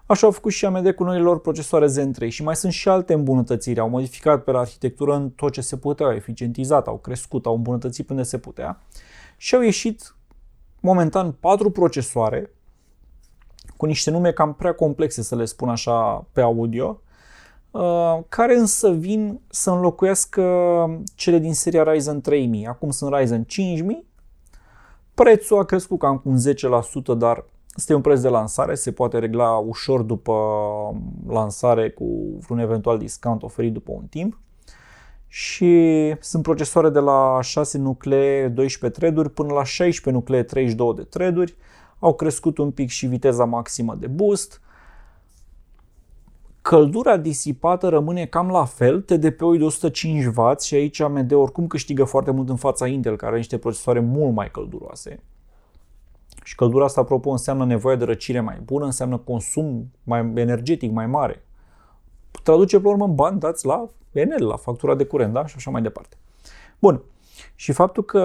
Așa 0.06 0.26
au 0.26 0.32
făcut 0.32 0.52
și 0.52 0.66
AMD 0.66 0.92
cu 0.92 1.04
noile 1.04 1.24
lor 1.24 1.42
procesoare 1.42 1.88
Zen 1.88 2.12
3 2.12 2.30
și 2.30 2.44
mai 2.44 2.56
sunt 2.56 2.74
și 2.74 2.90
alte 2.90 3.14
îmbunătățiri. 3.14 3.80
Au 3.80 3.90
modificat 3.90 4.44
pe 4.44 4.52
la 4.52 4.60
arhitectură 4.60 5.16
în 5.16 5.30
tot 5.30 5.52
ce 5.52 5.62
se 5.62 5.78
putea, 5.78 6.06
au 6.06 6.14
eficientizat, 6.14 6.88
au 6.88 6.98
crescut, 6.98 7.46
au 7.46 7.56
îmbunătățit 7.56 8.06
până 8.06 8.22
se 8.22 8.38
putea 8.38 8.82
și 9.38 9.56
au 9.56 9.62
ieșit 9.62 10.16
momentan 10.80 11.32
patru 11.32 11.72
procesoare 11.72 12.52
cu 13.78 13.86
niște 13.86 14.12
nume 14.12 14.32
cam 14.32 14.54
prea 14.54 14.74
complexe, 14.74 15.22
să 15.22 15.36
le 15.36 15.46
spun 15.46 15.70
așa, 15.70 16.28
pe 16.32 16.42
audio, 16.42 17.02
uh, 17.02 17.07
care 18.30 18.58
însă 18.58 18.92
vin 18.92 19.40
să 19.48 19.72
înlocuiască 19.72 20.44
cele 21.16 21.38
din 21.38 21.54
seria 21.54 21.84
Ryzen 21.84 22.22
3000. 22.22 22.66
Acum 22.66 22.90
sunt 22.90 23.14
Ryzen 23.14 23.44
5000. 23.44 24.06
Prețul 25.14 25.60
a 25.60 25.64
crescut 25.64 26.00
cam 26.00 26.18
cu 26.18 26.30
un 26.30 26.38
10%, 27.16 27.18
dar 27.18 27.46
este 27.76 27.94
un 27.94 28.02
preț 28.02 28.20
de 28.20 28.28
lansare, 28.28 28.76
se 28.76 28.92
poate 28.92 29.20
regla 29.20 29.50
ușor 29.50 30.02
după 30.02 30.34
lansare 31.28 31.90
cu 31.90 32.38
vreun 32.40 32.60
eventual 32.60 32.98
discount 32.98 33.44
oferit 33.44 33.74
după 33.74 33.92
un 33.92 34.06
timp. 34.10 34.40
Și 35.28 36.16
sunt 36.20 36.44
procesoare 36.44 36.90
de 36.90 37.00
la 37.00 37.40
6 37.42 37.78
nuclee 37.78 38.48
12 38.48 39.00
thread 39.00 39.28
până 39.28 39.54
la 39.54 39.64
16 39.64 40.10
nuclee 40.10 40.44
32 40.44 40.94
de 40.96 41.04
thread 41.04 41.56
au 42.00 42.14
crescut 42.14 42.58
un 42.58 42.72
pic 42.72 42.90
și 42.90 43.06
viteza 43.06 43.46
maximă 43.46 43.96
de 44.00 44.08
boost. 44.08 44.62
Căldura 46.68 47.18
disipată 47.18 47.88
rămâne 47.88 48.26
cam 48.26 48.50
la 48.50 48.66
fel, 48.66 49.02
TDP-ul 49.02 49.58
de 49.58 49.90
105W 49.90 50.60
și 50.64 50.76
aici 50.76 51.00
AMD 51.00 51.32
oricum 51.32 51.68
câștigă 51.68 52.04
foarte 52.04 52.32
mult 52.32 52.50
în 52.50 52.56
fața 52.56 52.88
Intel, 52.88 53.16
care 53.16 53.28
are 53.28 53.38
niște 53.38 53.58
procesoare 53.58 54.00
mult 54.00 54.34
mai 54.34 54.52
călduroase. 54.52 55.24
Și 56.44 56.56
căldura 56.56 56.86
asta, 56.86 57.02
apropo, 57.02 57.30
înseamnă 57.30 57.66
nevoie 57.66 57.96
de 57.96 58.04
răcire 58.04 58.40
mai 58.40 58.60
bună, 58.64 58.86
înseamnă 58.86 59.18
consum 59.18 59.92
mai 60.04 60.32
energetic 60.36 60.92
mai 60.92 61.08
mare. 61.08 61.46
Traduce, 62.44 62.80
pe 62.80 62.88
urmă, 62.88 63.06
în 63.06 63.16
bani 63.16 63.40
dați 63.40 63.66
la 63.66 63.86
Enel, 64.12 64.46
la 64.46 64.56
factura 64.56 64.96
de 64.96 65.06
curent, 65.06 65.34
da? 65.34 65.46
Și 65.46 65.54
așa 65.58 65.72
mai 65.72 65.82
departe. 65.82 66.18
Bun. 66.80 67.02
Și 67.56 67.72
faptul 67.72 68.04
că 68.04 68.22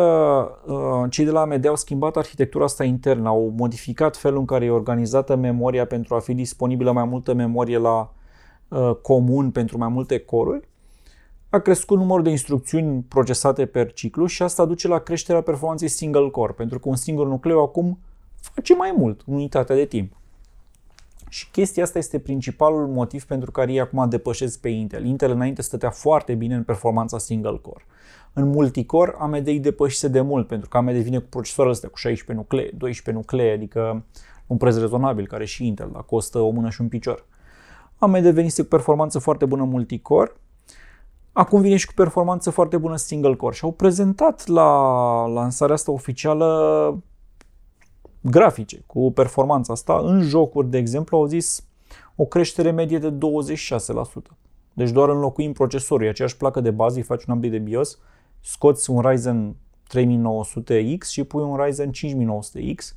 uh, 0.66 1.10
cei 1.10 1.24
de 1.24 1.30
la 1.30 1.40
AMD 1.40 1.66
au 1.66 1.76
schimbat 1.76 2.16
arhitectura 2.16 2.64
asta 2.64 2.84
internă, 2.84 3.28
au 3.28 3.52
modificat 3.56 4.16
felul 4.16 4.38
în 4.38 4.44
care 4.44 4.64
e 4.64 4.70
organizată 4.70 5.36
memoria 5.36 5.86
pentru 5.86 6.14
a 6.14 6.18
fi 6.18 6.34
disponibilă 6.34 6.92
mai 6.92 7.04
multă 7.04 7.34
memorie 7.34 7.78
la 7.78 8.12
uh, 8.72 8.94
comun 9.02 9.50
pentru 9.50 9.78
mai 9.78 9.88
multe 9.88 10.18
coruri, 10.18 10.68
a 11.50 11.58
crescut 11.58 11.98
numărul 11.98 12.22
de 12.24 12.30
instrucțiuni 12.30 13.02
procesate 13.08 13.66
per 13.66 13.92
ciclu 13.92 14.26
și 14.26 14.42
asta 14.42 14.64
duce 14.64 14.88
la 14.88 14.98
creșterea 14.98 15.42
performanței 15.42 15.88
single 15.88 16.30
core, 16.30 16.52
pentru 16.52 16.78
că 16.78 16.88
un 16.88 16.96
singur 16.96 17.26
nucleu 17.26 17.62
acum 17.62 17.98
face 18.40 18.74
mai 18.74 18.94
mult, 18.96 19.22
unitatea 19.26 19.76
de 19.76 19.84
timp. 19.84 20.12
Și 21.28 21.50
chestia 21.50 21.82
asta 21.82 21.98
este 21.98 22.18
principalul 22.18 22.86
motiv 22.86 23.24
pentru 23.24 23.50
care 23.50 23.72
ei 23.72 23.80
acum 23.80 24.08
depășesc 24.08 24.60
pe 24.60 24.68
Intel. 24.68 25.04
Intel 25.04 25.30
înainte 25.30 25.62
stătea 25.62 25.90
foarte 25.90 26.34
bine 26.34 26.54
în 26.54 26.62
performanța 26.62 27.18
single 27.18 27.58
core. 27.62 27.84
În 28.32 28.48
multicore 28.48 29.14
AMD 29.18 29.46
îi 29.46 29.60
depășise 29.60 30.08
de 30.08 30.20
mult, 30.20 30.46
pentru 30.46 30.68
că 30.68 30.76
AMD 30.76 30.96
vine 30.96 31.18
cu 31.18 31.26
procesoarele 31.28 31.74
astea 31.74 31.88
cu 31.88 31.96
16 31.96 32.36
nuclee, 32.36 32.70
12 32.76 33.24
nuclee, 33.24 33.52
adică 33.52 34.04
un 34.46 34.56
preț 34.56 34.76
rezonabil, 34.76 35.26
care 35.26 35.44
și 35.44 35.66
Intel, 35.66 35.90
dar 35.92 36.04
costă 36.04 36.38
o 36.38 36.50
mână 36.50 36.70
și 36.70 36.80
un 36.80 36.88
picior. 36.88 37.26
AMD 38.02 38.26
venise 38.26 38.62
cu 38.62 38.68
performanță 38.68 39.18
foarte 39.18 39.46
bună 39.46 39.64
multicore, 39.64 40.32
acum 41.32 41.60
vine 41.60 41.76
și 41.76 41.86
cu 41.86 41.92
performanță 41.94 42.50
foarte 42.50 42.76
bună 42.76 42.96
single 42.96 43.34
core 43.34 43.54
și 43.54 43.64
au 43.64 43.72
prezentat 43.72 44.46
la 44.46 45.26
lansarea 45.26 45.74
asta 45.74 45.92
oficială 45.92 47.02
grafice 48.20 48.82
cu 48.86 49.12
performanța 49.12 49.72
asta. 49.72 50.00
În 50.04 50.22
jocuri, 50.22 50.70
de 50.70 50.78
exemplu, 50.78 51.16
au 51.16 51.26
zis 51.26 51.66
o 52.16 52.24
creștere 52.24 52.70
medie 52.70 52.98
de 52.98 53.10
26%. 53.10 53.14
Deci 54.72 54.90
doar 54.90 55.08
înlocuim 55.08 55.52
procesorul, 55.52 56.06
e 56.06 56.08
aceeași 56.08 56.36
placă 56.36 56.60
de 56.60 56.70
bază, 56.70 56.96
îi 56.96 57.02
faci 57.02 57.24
un 57.24 57.34
update 57.34 57.56
de 57.56 57.58
BIOS, 57.58 57.98
scoți 58.40 58.90
un 58.90 59.00
Ryzen 59.00 59.56
3900X 59.88 61.08
și 61.10 61.24
pui 61.24 61.42
un 61.42 61.56
Ryzen 61.56 61.90
5900X, 61.90 62.96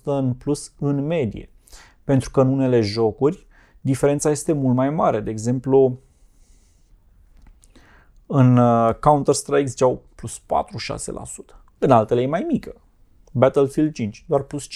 26% 0.00 0.02
în 0.04 0.32
plus 0.32 0.72
în 0.78 1.06
medie. 1.06 1.48
Pentru 2.04 2.30
că 2.30 2.40
în 2.40 2.48
unele 2.48 2.80
jocuri 2.80 3.46
diferența 3.84 4.30
este 4.30 4.52
mult 4.52 4.74
mai 4.74 4.90
mare. 4.90 5.20
De 5.20 5.30
exemplu, 5.30 5.98
în 8.26 8.56
uh, 8.56 8.94
Counter-Strike 8.94 9.66
ziceau 9.66 10.02
plus 10.14 10.40
46%. 10.40 10.42
În 11.78 11.90
altele 11.90 12.20
e 12.20 12.26
mai 12.26 12.44
mică. 12.48 12.74
Battlefield 13.32 13.92
5, 13.92 14.24
doar 14.28 14.42
plus 14.42 14.66
5%. 14.66 14.68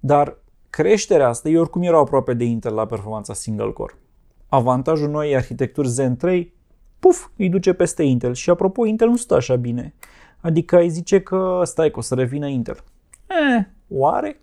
Dar 0.00 0.36
creșterea 0.70 1.28
asta, 1.28 1.48
ei 1.48 1.58
oricum 1.58 1.82
erau 1.82 2.00
aproape 2.00 2.34
de 2.34 2.44
Intel 2.44 2.74
la 2.74 2.86
performanța 2.86 3.34
single 3.34 3.72
core. 3.72 3.94
Avantajul 4.48 5.08
noi 5.10 5.36
arhitecturi 5.36 5.88
Zen 5.88 6.16
3 6.16 6.54
puf, 6.98 7.28
îi 7.36 7.48
duce 7.48 7.72
peste 7.72 8.02
Intel. 8.02 8.34
Și 8.34 8.50
apropo, 8.50 8.86
Intel 8.86 9.08
nu 9.08 9.16
stă 9.16 9.34
așa 9.34 9.56
bine. 9.56 9.94
Adică 10.40 10.78
îi 10.78 10.88
zice 10.88 11.20
că 11.20 11.62
stai 11.64 11.90
că 11.90 11.98
o 11.98 12.02
să 12.02 12.14
revină 12.14 12.46
Intel. 12.46 12.84
Eh, 13.26 13.64
oare? 13.88 14.40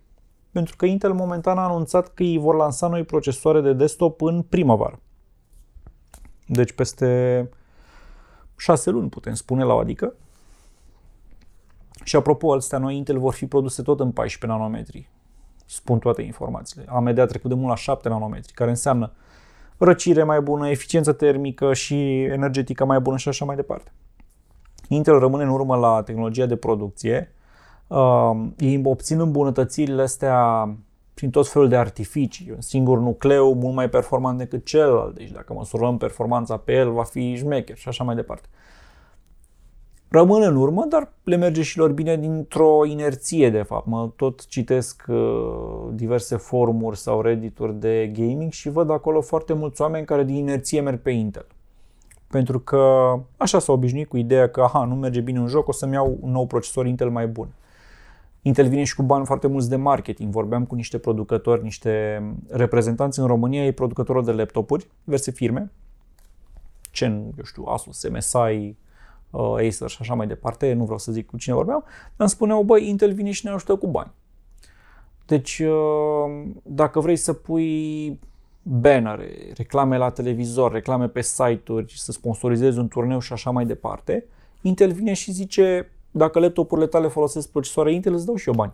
Pentru 0.52 0.76
că 0.76 0.86
Intel 0.86 1.14
momentan 1.14 1.58
a 1.58 1.64
anunțat 1.64 2.14
că 2.14 2.24
îi 2.24 2.38
vor 2.38 2.56
lansa 2.56 2.88
noi 2.88 3.04
procesoare 3.04 3.62
de 3.62 3.74
desktop 3.74 4.22
în 4.22 4.42
primăvară. 4.42 5.00
Deci 6.46 6.72
peste 6.72 7.50
6 8.58 8.90
luni 8.90 9.10
putem 9.10 9.34
spune 9.34 9.64
la 9.64 9.74
o 9.74 9.80
adică. 9.80 10.14
Și 12.04 12.16
apropo, 12.16 12.54
astea 12.54 12.78
noi 12.78 12.96
Intel 12.96 13.20
vor 13.20 13.34
fi 13.34 13.48
produse 13.48 13.82
tot 13.82 14.00
în 14.00 14.12
14 14.12 14.60
nanometri. 14.60 15.10
Spun 15.66 16.00
toate 16.00 16.22
informațiile. 16.22 16.86
AMD 16.88 17.18
a 17.18 17.26
trecut 17.26 17.50
de 17.50 17.56
mult 17.56 17.68
la 17.68 17.76
7 17.76 18.10
nanometri, 18.10 18.54
care 18.54 18.70
înseamnă 18.70 19.12
răcire 19.78 20.24
mai 20.24 20.42
bună, 20.42 20.70
eficiență 20.70 21.14
termică 21.14 21.74
și 21.74 22.22
energetică 22.24 22.86
mai 22.86 23.00
bună 23.00 23.18
și 23.18 23.28
așa 23.28 23.46
mai 23.46 23.56
departe. 23.56 23.92
Intel 24.88 25.20
rămâne 25.20 25.44
în 25.44 25.50
urmă 25.50 25.76
la 25.76 26.02
tehnologia 26.04 26.46
de 26.46 26.56
producție. 26.56 27.34
Uh, 27.90 28.48
ei 28.58 28.82
obțin 28.84 29.20
îmbunătățirile 29.20 30.02
astea 30.02 30.70
prin 31.14 31.30
tot 31.30 31.48
felul 31.48 31.68
de 31.68 31.78
artificii. 31.78 32.52
Un 32.52 32.62
singur 32.62 33.00
nucleu 33.00 33.54
mult 33.54 33.76
mai 33.76 33.90
performant 33.90 34.38
decât 34.38 34.66
celălalt. 34.66 35.16
Deci 35.16 35.32
dacă 35.32 35.54
măsurăm 35.54 35.98
performanța 35.98 36.58
pe 36.58 36.74
el, 36.74 36.92
va 36.92 37.04
fi 37.04 37.36
șmecher 37.36 37.78
și 37.78 37.88
așa 37.88 38.04
mai 38.04 38.16
departe 38.16 38.48
rămân 40.10 40.42
în 40.42 40.56
urmă, 40.56 40.86
dar 40.90 41.12
le 41.24 41.36
merge 41.36 41.62
și 41.62 41.78
lor 41.78 41.92
bine 41.92 42.18
dintr-o 42.18 42.86
inerție, 42.86 43.50
de 43.50 43.62
fapt. 43.62 43.86
Mă 43.86 44.10
tot 44.16 44.46
citesc 44.46 45.04
uh, 45.08 45.88
diverse 45.92 46.36
forumuri 46.36 46.98
sau 46.98 47.22
reddituri 47.22 47.80
de 47.80 48.12
gaming 48.14 48.52
și 48.52 48.70
văd 48.70 48.90
acolo 48.90 49.22
foarte 49.22 49.54
mulți 49.54 49.82
oameni 49.82 50.06
care 50.06 50.24
din 50.24 50.36
inerție 50.36 50.82
merg 50.82 51.02
pe 51.02 51.12
Intel. 51.12 51.46
Pentru 52.28 52.60
că 52.60 53.14
așa 53.38 53.60
s-au 53.60 53.76
obișnuit 53.76 54.08
cu 54.08 54.18
ideea 54.18 54.50
că, 54.50 54.62
aha, 54.62 54.84
nu 54.84 54.96
merge 54.96 55.22
bine 55.22 55.40
un 55.40 55.48
joc, 55.48 55.68
o 55.68 55.72
să-mi 55.72 55.94
iau 55.94 56.18
un 56.22 56.32
nou 56.32 56.46
procesor 56.46 56.86
Intel 56.86 57.10
mai 57.10 57.28
bun. 57.28 57.48
Intel 58.42 58.68
vine 58.68 58.84
și 58.84 58.96
cu 58.96 59.04
bani 59.04 59.26
foarte 59.26 59.48
mulți 59.48 59.70
de 59.70 59.76
marketing. 59.76 60.32
Vorbeam 60.32 60.66
cu 60.66 60.76
niște 60.76 60.98
producători, 60.98 61.64
niște 61.64 62.24
reprezentanți 62.48 63.20
în 63.20 63.28
România, 63.28 63.64
ei 63.64 63.72
producători 63.72 64.26
de 64.26 64.32
laptopuri, 64.32 64.88
diverse 65.04 65.32
firme, 65.32 65.72
ce, 66.92 67.06
eu 67.06 67.44
știu, 67.44 67.64
Asus, 67.64 68.10
MSI, 68.10 68.76
uh, 69.30 69.54
Acer 69.54 69.90
și 69.90 69.98
așa 70.00 70.14
mai 70.14 70.28
departe, 70.28 70.74
nu 70.74 70.84
vreau 70.84 70.98
să 70.98 71.12
zic 71.12 71.26
cu 71.26 71.38
cine 71.38 71.56
vorbeam, 71.56 71.84
dar 71.86 72.14
îmi 72.18 72.30
spuneau, 72.30 72.64
băi, 72.64 72.90
Intel 72.90 73.14
vine 73.14 73.32
și 73.32 73.46
ne 73.46 73.52
ajută 73.52 73.76
cu 73.76 73.88
bani. 73.88 74.12
Deci, 75.26 75.60
uh, 75.60 76.52
dacă 76.64 77.00
vrei 77.00 77.16
să 77.16 77.34
pui 77.34 78.20
bannere, 78.62 79.52
reclame 79.56 79.98
la 79.98 80.10
televizor, 80.10 80.72
reclame 80.72 81.08
pe 81.08 81.22
site-uri, 81.22 81.94
să 81.98 82.12
sponsorizezi 82.12 82.80
un 82.80 82.88
turneu 82.88 83.20
și 83.20 83.34
așa 83.34 83.50
mai 83.50 83.66
departe, 83.66 84.26
Intel 84.62 84.92
vine 84.92 85.14
și 85.14 85.32
zice, 85.32 85.92
dacă 86.12 86.40
laptopurile 86.40 86.88
tale 86.88 87.08
folosesc 87.08 87.50
procesoare 87.50 87.94
Intel, 87.94 88.14
îți 88.14 88.26
dau 88.26 88.36
și 88.36 88.48
eu 88.48 88.54
bani. 88.54 88.74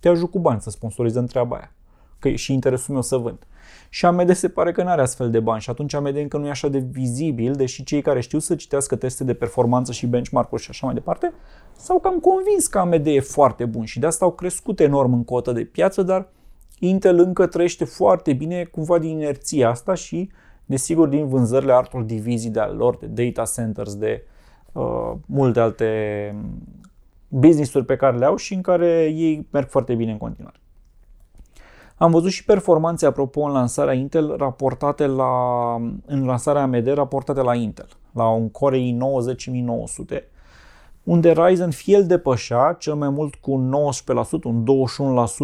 Te 0.00 0.08
ajut 0.08 0.30
cu 0.30 0.38
bani 0.38 0.60
să 0.60 0.70
sponsorizăm 0.70 1.26
treaba 1.26 1.56
aia. 1.56 1.72
Că 2.18 2.28
e 2.28 2.36
și 2.36 2.52
interesul 2.52 2.92
meu 2.92 3.02
să 3.02 3.16
vând. 3.16 3.46
Și 3.88 4.06
AMD 4.06 4.34
se 4.34 4.48
pare 4.48 4.72
că 4.72 4.82
nu 4.82 4.88
are 4.88 5.00
astfel 5.00 5.30
de 5.30 5.40
bani 5.40 5.60
și 5.60 5.70
atunci 5.70 5.94
AMD 5.94 6.16
încă 6.16 6.36
nu 6.36 6.46
e 6.46 6.50
așa 6.50 6.68
de 6.68 6.78
vizibil, 6.78 7.52
deși 7.52 7.84
cei 7.84 8.02
care 8.02 8.20
știu 8.20 8.38
să 8.38 8.54
citească 8.54 8.96
teste 8.96 9.24
de 9.24 9.34
performanță 9.34 9.92
și 9.92 10.06
benchmark-uri 10.06 10.62
și 10.62 10.70
așa 10.70 10.86
mai 10.86 10.94
departe, 10.94 11.32
s-au 11.76 11.98
cam 11.98 12.18
convins 12.18 12.66
că 12.66 12.78
AMD 12.78 13.06
e 13.06 13.20
foarte 13.20 13.64
bun 13.64 13.84
și 13.84 13.98
de 13.98 14.06
asta 14.06 14.24
au 14.24 14.32
crescut 14.32 14.80
enorm 14.80 15.12
în 15.12 15.24
cotă 15.24 15.52
de 15.52 15.64
piață, 15.64 16.02
dar 16.02 16.28
Intel 16.78 17.18
încă 17.18 17.46
trăiește 17.46 17.84
foarte 17.84 18.32
bine 18.32 18.64
cumva 18.64 18.98
din 18.98 19.10
inerția 19.10 19.68
asta 19.68 19.94
și 19.94 20.30
desigur 20.64 21.08
din 21.08 21.28
vânzările 21.28 21.72
altor 21.72 22.02
divizii 22.02 22.50
de 22.50 22.60
ale 22.60 22.72
lor, 22.72 22.96
de 22.96 23.06
data 23.06 23.50
centers, 23.54 23.94
de 23.94 24.24
uh, 24.72 25.12
multe 25.26 25.60
alte 25.60 26.34
business-uri 27.28 27.84
pe 27.84 27.96
care 27.96 28.16
le 28.16 28.24
au 28.24 28.36
și 28.36 28.54
în 28.54 28.60
care 28.60 29.04
ei 29.04 29.46
merg 29.50 29.68
foarte 29.68 29.94
bine 29.94 30.10
în 30.10 30.18
continuare. 30.18 30.56
Am 31.96 32.10
văzut 32.10 32.30
și 32.30 32.44
performanțe, 32.44 33.06
apropo, 33.06 33.40
în 33.40 33.52
lansarea 33.52 33.92
Intel 33.92 34.36
raportate 34.36 35.06
la, 35.06 35.74
în 36.06 36.24
lansarea 36.24 36.62
AMD 36.62 36.86
raportate 36.86 37.40
la 37.40 37.54
Intel, 37.54 37.88
la 38.12 38.28
un 38.28 38.50
Core 38.50 38.78
i9 38.78 39.22
unde 41.02 41.32
Ryzen 41.32 41.70
fie 41.70 41.96
el 41.96 42.06
depășea 42.06 42.76
cel 42.78 42.94
mai 42.94 43.08
mult 43.08 43.34
cu 43.34 43.52
un 43.52 43.74
19%, 44.40 44.42
un 44.44 44.64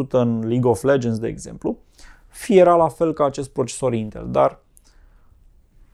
21% 0.06 0.08
în 0.10 0.48
League 0.48 0.70
of 0.70 0.82
Legends, 0.82 1.18
de 1.18 1.28
exemplu, 1.28 1.78
fie 2.28 2.60
era 2.60 2.76
la 2.76 2.88
fel 2.88 3.12
ca 3.12 3.24
acest 3.24 3.50
procesor 3.50 3.94
Intel, 3.94 4.28
dar 4.30 4.60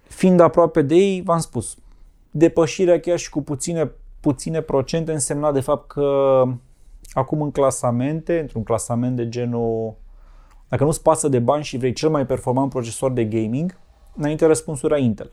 fiind 0.02 0.40
aproape 0.40 0.82
de 0.82 0.94
ei, 0.94 1.22
v-am 1.22 1.38
spus, 1.38 1.76
depășirea 2.36 3.00
chiar 3.00 3.18
și 3.18 3.30
cu 3.30 3.42
puține, 3.42 3.92
puține 4.20 4.60
procente 4.60 5.12
însemna 5.12 5.52
de 5.52 5.60
fapt 5.60 5.88
că 5.88 6.42
acum 7.12 7.42
în 7.42 7.50
clasamente, 7.50 8.40
într-un 8.40 8.62
clasament 8.62 9.16
de 9.16 9.28
genul 9.28 9.94
dacă 10.68 10.84
nu-ți 10.84 11.02
pasă 11.02 11.28
de 11.28 11.38
bani 11.38 11.64
și 11.64 11.76
vrei 11.76 11.92
cel 11.92 12.08
mai 12.10 12.26
performant 12.26 12.70
procesor 12.70 13.12
de 13.12 13.24
gaming, 13.24 13.78
înainte 14.16 14.46
răspunsul 14.46 14.90
era 14.90 15.00
Intel. 15.00 15.32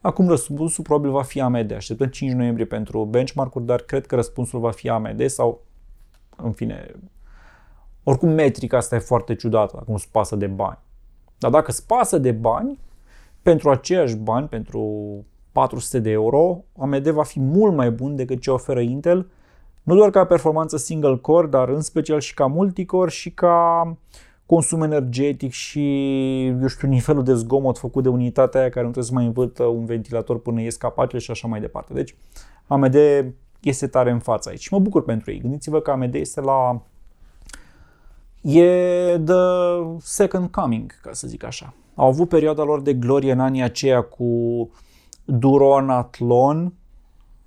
Acum 0.00 0.28
răspunsul 0.28 0.84
probabil 0.84 1.10
va 1.10 1.22
fi 1.22 1.40
AMD. 1.40 1.72
Așteptăm 1.72 2.06
5 2.06 2.32
noiembrie 2.32 2.66
pentru 2.66 3.04
benchmark-uri, 3.04 3.64
dar 3.64 3.80
cred 3.80 4.06
că 4.06 4.14
răspunsul 4.14 4.60
va 4.60 4.70
fi 4.70 4.88
AMD 4.88 5.28
sau, 5.28 5.64
în 6.36 6.52
fine, 6.52 6.94
oricum 8.02 8.28
metrica 8.28 8.76
asta 8.76 8.94
e 8.94 8.98
foarte 8.98 9.34
ciudată, 9.34 9.72
dacă 9.76 9.90
nu-ți 9.90 10.08
pasă 10.10 10.36
de 10.36 10.46
bani. 10.46 10.78
Dar 11.38 11.50
dacă 11.50 11.70
îți 11.70 11.86
pasă 11.86 12.18
de 12.18 12.32
bani, 12.32 12.78
pentru 13.42 13.70
aceiași 13.70 14.16
bani, 14.16 14.48
pentru 14.48 15.14
400 15.52 15.98
de 15.98 16.10
euro, 16.10 16.64
AMD 16.78 17.08
va 17.08 17.22
fi 17.22 17.40
mult 17.40 17.74
mai 17.74 17.90
bun 17.90 18.16
decât 18.16 18.40
ce 18.40 18.50
oferă 18.50 18.80
Intel, 18.80 19.30
nu 19.82 19.94
doar 19.94 20.10
ca 20.10 20.24
performanță 20.24 20.76
single 20.76 21.16
core, 21.16 21.46
dar 21.46 21.68
în 21.68 21.80
special 21.80 22.20
și 22.20 22.34
ca 22.34 22.46
multicore 22.46 23.10
și 23.10 23.30
ca 23.30 23.96
consum 24.46 24.82
energetic 24.82 25.52
și, 25.52 26.46
eu 26.46 26.66
știu, 26.66 26.88
nivelul 26.88 27.24
de 27.24 27.34
zgomot 27.34 27.78
făcut 27.78 28.02
de 28.02 28.08
unitatea 28.08 28.60
aia 28.60 28.68
care 28.68 28.84
nu 28.84 28.90
trebuie 28.90 29.10
să 29.12 29.14
mai 29.18 29.26
învârtă 29.26 29.64
un 29.64 29.84
ventilator 29.84 30.40
până 30.40 30.60
ies 30.60 30.76
capacele 30.76 31.20
și 31.20 31.30
așa 31.30 31.48
mai 31.48 31.60
departe. 31.60 31.92
Deci, 31.92 32.14
AMD 32.66 32.96
este 33.60 33.86
tare 33.86 34.10
în 34.10 34.18
fața 34.18 34.50
aici 34.50 34.60
și 34.60 34.72
mă 34.72 34.78
bucur 34.78 35.04
pentru 35.04 35.30
ei. 35.30 35.40
Gândiți-vă 35.40 35.80
că 35.80 35.90
AMD 35.90 36.14
este 36.14 36.40
la... 36.40 36.82
e 38.40 39.18
the 39.24 39.34
second 39.98 40.48
coming, 40.50 41.00
ca 41.02 41.12
să 41.12 41.26
zic 41.26 41.44
așa. 41.44 41.74
Au 41.94 42.06
avut 42.06 42.28
perioada 42.28 42.62
lor 42.62 42.80
de 42.80 42.94
glorie 42.94 43.32
în 43.32 43.40
anii 43.40 43.62
aceia 43.62 44.02
cu 44.02 44.26
Duron, 44.26 44.70
Athlon, 45.88 46.72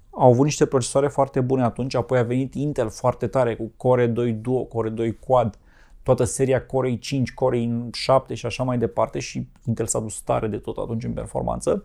au 0.09 0.31
avut 0.31 0.43
niște 0.43 0.65
procesoare 0.65 1.07
foarte 1.07 1.41
bune 1.41 1.63
atunci, 1.63 1.95
apoi 1.95 2.17
a 2.17 2.23
venit 2.23 2.53
Intel 2.53 2.89
foarte 2.89 3.27
tare 3.27 3.55
cu 3.55 3.71
Core 3.77 4.07
2 4.07 4.33
Duo, 4.33 4.63
Core 4.63 4.89
2 4.89 5.15
Quad, 5.15 5.57
toată 6.03 6.23
seria 6.23 6.65
Core 6.65 6.97
i5, 6.97 7.21
Core 7.33 7.59
i7 7.59 8.33
și 8.33 8.45
așa 8.45 8.63
mai 8.63 8.77
departe 8.77 9.19
și 9.19 9.47
Intel 9.65 9.85
s-a 9.85 9.99
dus 9.99 10.21
tare 10.21 10.47
de 10.47 10.57
tot 10.57 10.77
atunci 10.77 11.03
în 11.03 11.13
performanță. 11.13 11.83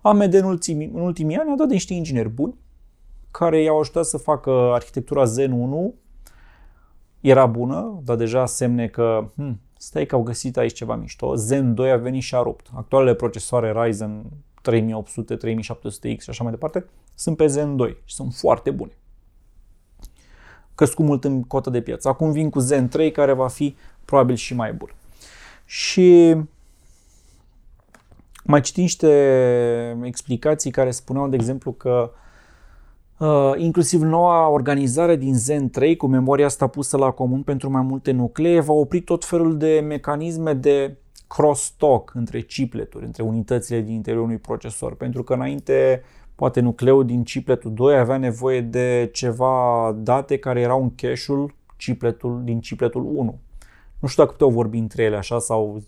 AMD 0.00 0.34
în 0.34 0.44
ultimii, 0.44 0.90
în 0.94 1.00
ultimii 1.00 1.36
ani 1.36 1.50
a 1.50 1.56
dat 1.56 1.68
niște 1.68 1.94
ingineri 1.94 2.28
buni 2.28 2.54
care 3.30 3.62
i-au 3.62 3.80
ajutat 3.80 4.04
să 4.04 4.18
facă 4.18 4.50
arhitectura 4.50 5.24
Zen 5.24 5.52
1 5.52 5.94
era 7.20 7.46
bună, 7.46 8.00
dar 8.04 8.16
deja 8.16 8.46
semne 8.46 8.86
că 8.86 9.30
hmm, 9.34 9.60
stai 9.76 10.06
că 10.06 10.14
au 10.14 10.22
găsit 10.22 10.56
aici 10.56 10.72
ceva 10.72 10.96
mișto. 10.96 11.34
Zen 11.34 11.74
2 11.74 11.90
a 11.90 11.96
venit 11.96 12.22
și 12.22 12.34
a 12.34 12.42
rupt. 12.42 12.66
Actualele 12.74 13.14
procesoare 13.14 13.72
Ryzen 13.82 14.24
3800, 14.60 15.36
3700X 15.36 16.18
și 16.18 16.30
așa 16.30 16.42
mai 16.42 16.52
departe 16.52 16.86
sunt 17.14 17.36
pe 17.36 17.46
Zen 17.46 17.76
2 17.76 17.96
și 18.04 18.14
sunt 18.14 18.34
foarte 18.34 18.70
bune 18.70 18.92
crescut 20.80 21.04
mult 21.04 21.24
în 21.24 21.42
cotă 21.42 21.70
de 21.70 21.80
piață. 21.80 22.08
Acum 22.08 22.32
vin 22.32 22.50
cu 22.50 22.58
Zen 22.58 22.88
3 22.88 23.10
care 23.10 23.32
va 23.32 23.48
fi 23.48 23.76
probabil 24.04 24.34
și 24.34 24.54
mai 24.54 24.72
bun. 24.72 24.94
Și 25.64 26.36
mai 28.44 28.60
citim 28.60 28.82
niște 28.82 29.98
explicații 30.02 30.70
care 30.70 30.90
spuneau, 30.90 31.28
de 31.28 31.36
exemplu, 31.36 31.72
că 31.72 32.10
uh, 33.18 33.52
inclusiv 33.56 34.00
noua 34.00 34.48
organizare 34.48 35.16
din 35.16 35.34
Zen 35.34 35.70
3 35.70 35.96
cu 35.96 36.06
memoria 36.06 36.46
asta 36.46 36.66
pusă 36.66 36.96
la 36.96 37.10
comun 37.10 37.42
pentru 37.42 37.70
mai 37.70 37.82
multe 37.82 38.10
nuclee 38.10 38.60
va 38.60 38.72
opri 38.72 39.00
tot 39.00 39.24
felul 39.24 39.56
de 39.56 39.84
mecanisme 39.86 40.52
de 40.52 40.96
cross-talk 41.36 42.10
între 42.14 42.40
chipleturi, 42.40 43.04
între 43.04 43.22
unitățile 43.22 43.80
din 43.80 43.94
interiorul 43.94 44.26
unui 44.26 44.38
procesor. 44.38 44.94
Pentru 44.94 45.22
că 45.22 45.32
înainte 45.32 46.02
uh, 46.02 46.20
poate 46.40 46.60
nucleul 46.60 47.06
din 47.06 47.22
chipletul 47.22 47.74
2 47.74 47.98
avea 47.98 48.16
nevoie 48.16 48.60
de 48.60 49.08
ceva 49.12 49.92
date 49.96 50.38
care 50.38 50.60
erau 50.60 50.82
în 50.82 50.94
cache-ul 50.94 51.54
chipletul, 51.76 52.44
din 52.44 52.60
chipletul 52.60 53.04
1. 53.04 53.38
Nu 53.98 54.08
știu 54.08 54.22
dacă 54.22 54.34
puteau 54.34 54.50
vorbi 54.50 54.78
între 54.78 55.02
ele 55.02 55.16
așa 55.16 55.38
sau 55.38 55.82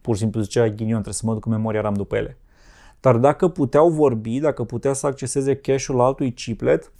pur 0.00 0.14
și 0.14 0.20
simplu 0.20 0.40
zicea 0.40 0.68
ghinion, 0.68 0.92
trebuie 0.92 1.14
să 1.14 1.26
mă 1.26 1.32
duc 1.32 1.46
în 1.46 1.52
memoria 1.52 1.80
RAM 1.80 1.94
după 1.94 2.16
ele. 2.16 2.38
Dar 3.00 3.16
dacă 3.16 3.48
puteau 3.48 3.88
vorbi, 3.88 4.38
dacă 4.38 4.64
putea 4.64 4.92
să 4.92 5.06
acceseze 5.06 5.56
cache-ul 5.56 6.00
altui 6.00 6.32
chiplet, 6.32 6.92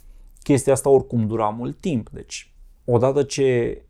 chestia 0.43 0.73
asta 0.73 0.89
oricum 0.89 1.27
dura 1.27 1.49
mult 1.49 1.79
timp. 1.79 2.09
Deci, 2.09 2.53
odată 2.85 3.23
ce 3.23 3.81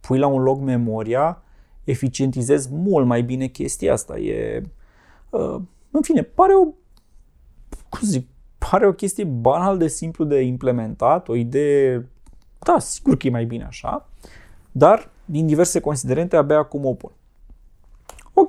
pui 0.00 0.18
la 0.18 0.26
un 0.26 0.42
loc 0.42 0.60
memoria, 0.60 1.42
eficientizezi 1.84 2.68
mult 2.72 3.06
mai 3.06 3.22
bine 3.22 3.46
chestia 3.46 3.92
asta. 3.92 4.18
E, 4.18 4.62
uh, 5.30 5.60
în 5.90 6.02
fine, 6.02 6.22
pare 6.22 6.52
o, 6.54 6.64
cum 7.88 8.00
zic, 8.00 8.28
pare 8.70 8.86
o 8.86 8.92
chestie 8.92 9.24
banal 9.24 9.78
de 9.78 9.88
simplu 9.88 10.24
de 10.24 10.40
implementat, 10.40 11.28
o 11.28 11.34
idee, 11.34 12.08
da, 12.58 12.78
sigur 12.78 13.16
că 13.16 13.26
e 13.26 13.30
mai 13.30 13.44
bine 13.44 13.64
așa, 13.64 14.08
dar 14.72 15.10
din 15.24 15.46
diverse 15.46 15.80
considerente 15.80 16.36
abia 16.36 16.58
acum 16.58 16.84
o 16.84 16.94
pun. 16.94 17.12
Ok, 18.34 18.48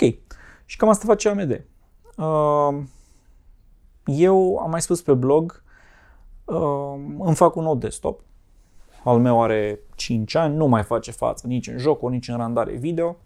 și 0.66 0.78
cam 0.78 0.90
asta 0.90 1.06
face 1.06 1.30
AMD. 1.30 1.66
Uh, 2.18 2.84
eu 4.06 4.58
am 4.58 4.70
mai 4.70 4.82
spus 4.82 5.02
pe 5.02 5.14
blog, 5.14 5.64
uh, 6.46 6.94
îmi 7.20 7.36
fac 7.36 7.56
un 7.56 7.64
nou 7.64 7.76
desktop, 7.76 8.22
al 9.04 9.20
meu 9.20 9.44
are 9.44 9.80
5 9.96 10.36
ani, 10.36 10.56
nu 10.56 10.68
mai 10.68 10.84
face 10.84 11.12
față 11.12 11.48
nici 11.48 11.68
în 11.68 11.78
jocuri, 11.78 12.14
nici 12.14 12.28
în 12.28 12.38
randare 12.38 12.74
video. 12.74 13.18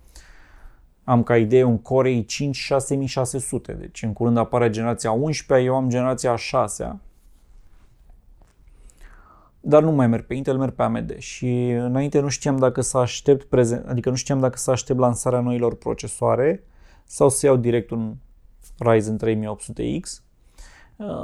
Am 1.03 1.23
ca 1.23 1.38
idee 1.38 1.63
un 1.63 1.77
Core 1.77 2.23
i5 2.23 2.49
6600, 2.51 3.73
deci 3.73 4.03
în 4.03 4.13
curând 4.13 4.38
apare 4.38 4.69
generația 4.69 5.11
11 5.11 5.67
eu 5.67 5.75
am 5.75 5.89
generația 5.89 6.35
6 6.35 6.99
dar 9.67 9.83
nu 9.83 9.91
mai 9.91 10.07
merg 10.07 10.25
pe 10.25 10.33
Intel, 10.33 10.57
merg 10.57 10.73
pe 10.73 10.83
AMD 10.83 11.17
și 11.17 11.69
înainte 11.69 12.19
nu 12.19 12.27
știam 12.27 12.57
dacă 12.57 12.81
să 12.81 12.97
aștept 12.97 13.45
prezent, 13.45 13.88
adică 13.88 14.09
nu 14.09 14.15
știam 14.15 14.39
dacă 14.39 14.57
să 14.57 14.71
aștept 14.71 14.99
lansarea 14.99 15.39
noilor 15.39 15.75
procesoare 15.75 16.63
sau 17.03 17.29
să 17.29 17.45
iau 17.45 17.55
direct 17.55 17.89
un 17.89 18.15
Ryzen 18.77 19.17
3800X. 19.17 20.24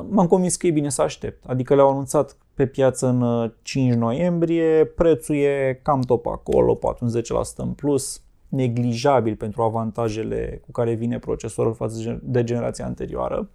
M-am 0.10 0.28
convins 0.28 0.56
că 0.56 0.68
e 0.68 0.72
bine 0.72 0.90
să 0.90 1.02
aștept, 1.02 1.44
adică 1.46 1.76
le-au 1.76 1.90
anunțat 1.90 2.38
pe 2.54 2.66
piață 2.66 3.08
în 3.08 3.52
5 3.62 3.94
noiembrie, 3.94 4.86
prețul 4.86 5.36
e 5.36 5.80
cam 5.84 6.02
top 6.02 6.26
acolo, 6.26 6.76
poate 6.76 7.04
un 7.04 7.10
10% 7.10 7.56
în 7.56 7.72
plus, 7.74 8.22
neglijabil 8.48 9.36
pentru 9.36 9.62
avantajele 9.62 10.62
cu 10.66 10.72
care 10.72 10.94
vine 10.94 11.20
procesorul 11.20 11.74
față 11.74 12.20
de 12.24 12.44
generația 12.44 12.86
anterioară. 12.86 13.50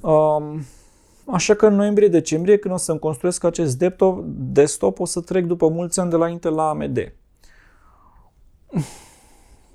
Um, 0.00 0.62
așa 1.26 1.54
că 1.54 1.66
în 1.66 1.74
noiembrie-decembrie, 1.74 2.56
când 2.56 2.74
o 2.74 2.76
să-mi 2.76 2.98
construiesc 2.98 3.44
acest 3.44 3.78
desktop, 3.78 4.24
desktop, 4.26 5.00
o 5.00 5.04
să 5.04 5.20
trec 5.20 5.44
după 5.44 5.68
mulți 5.68 6.00
ani 6.00 6.10
de 6.10 6.16
la 6.16 6.28
Intel 6.28 6.54
la 6.54 6.68
AMD. 6.68 7.12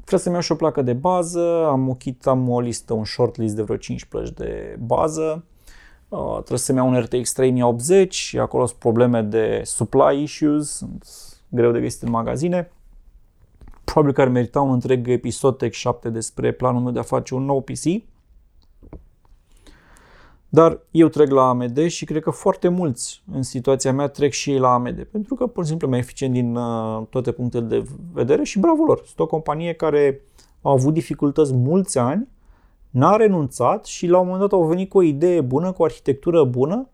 Trebuie 0.10 0.20
să-mi 0.20 0.34
iau 0.34 0.44
și 0.44 0.52
o 0.52 0.56
placă 0.56 0.82
de 0.82 0.94
bază, 0.94 1.68
am 1.68 1.90
o 1.90 1.94
kit, 1.94 2.28
am 2.28 2.50
o 2.50 2.60
listă, 2.60 2.94
un 2.94 3.06
shortlist 3.06 3.56
de 3.56 3.62
vreo 3.62 3.78
5 3.78 4.06
plăci 4.06 4.30
de 4.30 4.78
bază. 4.80 5.44
Uh, 6.10 6.34
trebuie 6.34 6.60
să-mi 6.60 6.78
iau 6.78 6.88
un 6.88 7.00
RTX 7.00 7.32
3080 7.32 8.16
și 8.16 8.40
acolo 8.40 8.66
sunt 8.66 8.80
probleme 8.80 9.22
de 9.22 9.62
supply 9.66 10.22
issues, 10.22 10.76
sunt 10.76 11.06
greu 11.50 11.72
de 11.72 11.80
găsit 11.80 12.02
în 12.02 12.10
magazine 12.10 12.72
probabil 13.92 14.14
că 14.14 14.22
ar 14.22 14.28
merita 14.28 14.62
un 14.62 14.72
întreg 14.72 15.08
episod 15.08 15.58
Tech 15.58 15.76
7 15.76 16.10
despre 16.10 16.52
planul 16.52 16.82
meu 16.82 16.92
de 16.92 17.00
a 17.00 17.04
face 17.04 17.34
un 17.34 17.46
nou 17.46 17.62
PC. 17.62 17.84
Dar 20.50 20.80
eu 20.92 21.08
trec 21.08 21.30
la 21.30 21.50
AMD 21.50 21.88
și 21.88 22.06
cred 22.06 22.22
că 22.22 22.30
foarte 22.30 22.68
mulți 22.68 23.24
în 23.34 23.42
situația 23.42 23.94
mea 23.94 24.08
trec 24.08 24.32
și 24.32 24.52
ei 24.52 24.60
la 24.60 24.74
AMD, 24.74 25.04
pentru 25.04 25.36
că 25.36 25.48
pur 25.48 25.64
și 25.64 25.70
simplu 25.70 25.88
mai 25.88 26.00
eficient 26.00 26.34
din 26.34 26.56
uh, 26.56 27.06
toate 27.10 27.32
punctele 27.32 27.66
de 27.66 27.84
vedere 28.14 28.44
și 28.44 28.60
bravo 28.60 28.84
lor. 28.84 29.02
Sunt 29.06 29.20
o 29.20 29.26
companie 29.26 29.74
care 29.74 30.22
a 30.62 30.72
avut 30.72 30.94
dificultăți 30.94 31.54
mulți 31.54 31.98
ani, 31.98 32.28
n-a 32.90 33.16
renunțat 33.16 33.86
și 33.86 34.08
la 34.08 34.18
un 34.18 34.24
moment 34.24 34.42
dat 34.42 34.60
au 34.60 34.68
venit 34.68 34.90
cu 34.90 34.98
o 34.98 35.02
idee 35.02 35.42
bună, 35.42 35.72
cu 35.72 35.82
o 35.82 35.86
arhitectură 35.86 36.44
bună, 36.44 36.90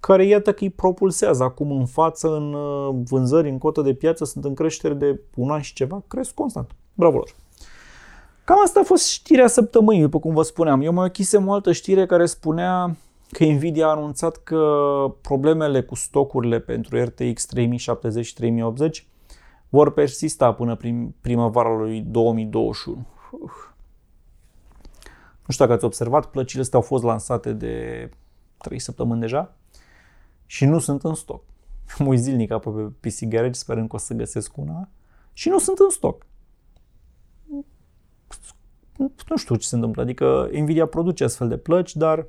care 0.00 0.24
iată 0.26 0.52
că 0.52 0.64
îi 0.64 0.70
propulsează 0.70 1.42
acum 1.42 1.70
în 1.70 1.86
față, 1.86 2.36
în 2.36 2.52
uh, 2.52 3.02
vânzări, 3.04 3.48
în 3.48 3.58
cotă 3.58 3.82
de 3.82 3.94
piață, 3.94 4.24
sunt 4.24 4.44
în 4.44 4.54
creștere 4.54 4.94
de 4.94 5.20
un 5.36 5.50
an 5.50 5.60
și 5.60 5.74
ceva, 5.74 6.02
cresc 6.08 6.34
constant. 6.34 6.70
Bravo 6.94 7.16
lor! 7.16 7.34
Cam 8.50 8.62
asta 8.64 8.80
a 8.80 8.82
fost 8.82 9.06
știrea 9.06 9.46
săptămânii, 9.46 10.00
după 10.00 10.18
cum 10.18 10.34
vă 10.34 10.42
spuneam. 10.42 10.80
Eu 10.80 10.92
mai 10.92 11.06
ochisem 11.06 11.48
o 11.48 11.52
altă 11.52 11.72
știre 11.72 12.06
care 12.06 12.26
spunea 12.26 12.96
că 13.30 13.44
Nvidia 13.44 13.86
a 13.86 13.90
anunțat 13.90 14.36
că 14.36 14.64
problemele 15.20 15.82
cu 15.82 15.94
stocurile 15.94 16.60
pentru 16.60 17.04
RTX 17.04 17.46
3070 17.46 18.26
și 18.26 18.34
3080 18.34 19.06
vor 19.68 19.92
persista 19.92 20.52
până 20.52 20.76
prin 20.76 21.14
primăvara 21.20 21.76
lui 21.76 22.00
2021. 22.00 23.06
Uf. 23.30 23.52
Nu 25.46 25.52
știu 25.52 25.64
dacă 25.64 25.76
ați 25.76 25.84
observat, 25.84 26.26
plăcile 26.26 26.60
astea 26.60 26.78
au 26.78 26.84
fost 26.84 27.04
lansate 27.04 27.52
de 27.52 28.08
3 28.58 28.78
săptămâni 28.78 29.20
deja 29.20 29.54
și 30.46 30.64
nu 30.64 30.78
sunt 30.78 31.04
în 31.04 31.14
stoc. 31.14 31.42
Mă 31.98 32.14
zilnic 32.14 32.50
apă 32.50 32.70
pe 32.70 33.08
PC 33.08 33.24
Garage 33.28 33.58
sperând 33.58 33.88
că 33.88 33.96
o 33.96 33.98
să 33.98 34.14
găsesc 34.14 34.56
una 34.56 34.88
și 35.32 35.48
nu 35.48 35.58
sunt 35.58 35.78
în 35.78 35.90
stoc. 35.90 36.26
Nu 39.28 39.36
știu 39.36 39.56
ce 39.56 39.66
se 39.66 39.74
întâmplă, 39.74 40.02
adică 40.02 40.48
Nvidia 40.52 40.86
produce 40.86 41.24
astfel 41.24 41.48
de 41.48 41.56
plăci, 41.56 41.96
dar 41.96 42.26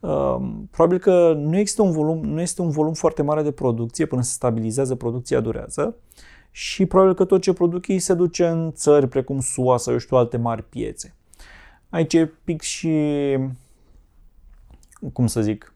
uh, 0.00 0.36
probabil 0.70 0.98
că 0.98 1.32
nu 1.36 1.56
există 1.58 1.82
un 1.82 1.90
volum, 1.90 2.24
nu 2.24 2.40
este 2.40 2.62
un 2.62 2.70
volum 2.70 2.92
foarte 2.92 3.22
mare 3.22 3.42
de 3.42 3.50
producție 3.50 4.06
până 4.06 4.22
se 4.22 4.32
stabilizează, 4.32 4.94
producția 4.94 5.40
durează 5.40 5.96
și 6.50 6.86
probabil 6.86 7.14
că 7.14 7.24
tot 7.24 7.42
ce 7.42 7.52
produc 7.52 7.88
ei 7.88 7.98
se 7.98 8.14
duce 8.14 8.46
în 8.46 8.72
țări 8.72 9.08
precum 9.08 9.40
SUA 9.40 9.76
sau 9.76 9.92
eu 9.92 9.98
știu 9.98 10.16
alte 10.16 10.36
mari 10.36 10.62
piețe. 10.62 11.14
Aici 11.88 12.14
e 12.14 12.32
pic 12.44 12.60
și, 12.60 12.90
cum 15.12 15.26
să 15.26 15.40
zic, 15.40 15.73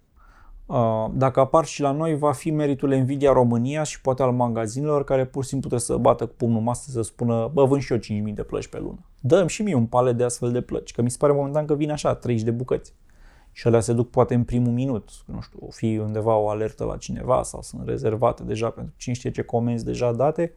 dacă 1.13 1.41
apar 1.41 1.65
și 1.65 1.81
la 1.81 1.91
noi, 1.91 2.17
va 2.17 2.33
fi 2.33 2.51
meritul 2.51 2.95
Nvidia 2.95 3.33
România 3.33 3.83
și 3.83 4.01
poate 4.01 4.23
al 4.23 4.33
magazinelor 4.33 5.05
care 5.05 5.25
pur 5.25 5.43
și 5.43 5.49
simplu 5.49 5.69
trebuie 5.69 5.97
să 5.97 6.03
bată 6.03 6.27
cu 6.27 6.35
pumnul 6.37 6.61
masă 6.61 6.91
să 6.91 7.03
spună, 7.03 7.51
bă, 7.53 7.65
vând 7.65 7.83
și 7.83 7.93
eu 7.93 7.99
5.000 7.99 8.35
de 8.35 8.43
plăci 8.43 8.67
pe 8.67 8.79
lună. 8.79 8.99
Dăm 9.21 9.47
și 9.47 9.63
mie 9.63 9.75
un 9.75 9.87
palet 9.87 10.17
de 10.17 10.25
astfel 10.25 10.53
de 10.53 10.61
plăci, 10.61 10.93
că 10.93 11.03
mi 11.03 11.11
se 11.11 11.17
pare 11.19 11.33
momentan 11.33 11.67
că 11.67 11.75
vin 11.75 11.91
așa, 11.91 12.15
30 12.15 12.45
de 12.45 12.51
bucăți. 12.51 12.95
Și 13.53 13.67
alea 13.67 13.81
se 13.81 13.93
duc 13.93 14.11
poate 14.11 14.35
în 14.35 14.45
primul 14.45 14.73
minut, 14.73 15.09
nu 15.27 15.41
știu, 15.41 15.59
o 15.67 15.71
fi 15.71 16.01
undeva 16.05 16.37
o 16.37 16.49
alertă 16.49 16.85
la 16.85 16.97
cineva 16.97 17.43
sau 17.43 17.63
sunt 17.63 17.83
rezervate 17.89 18.43
deja 18.43 18.71
pentru 18.71 18.95
cine 18.97 19.15
știe 19.15 19.31
ce 19.31 19.43
comenzi 19.43 19.85
deja 19.85 20.13
date 20.13 20.53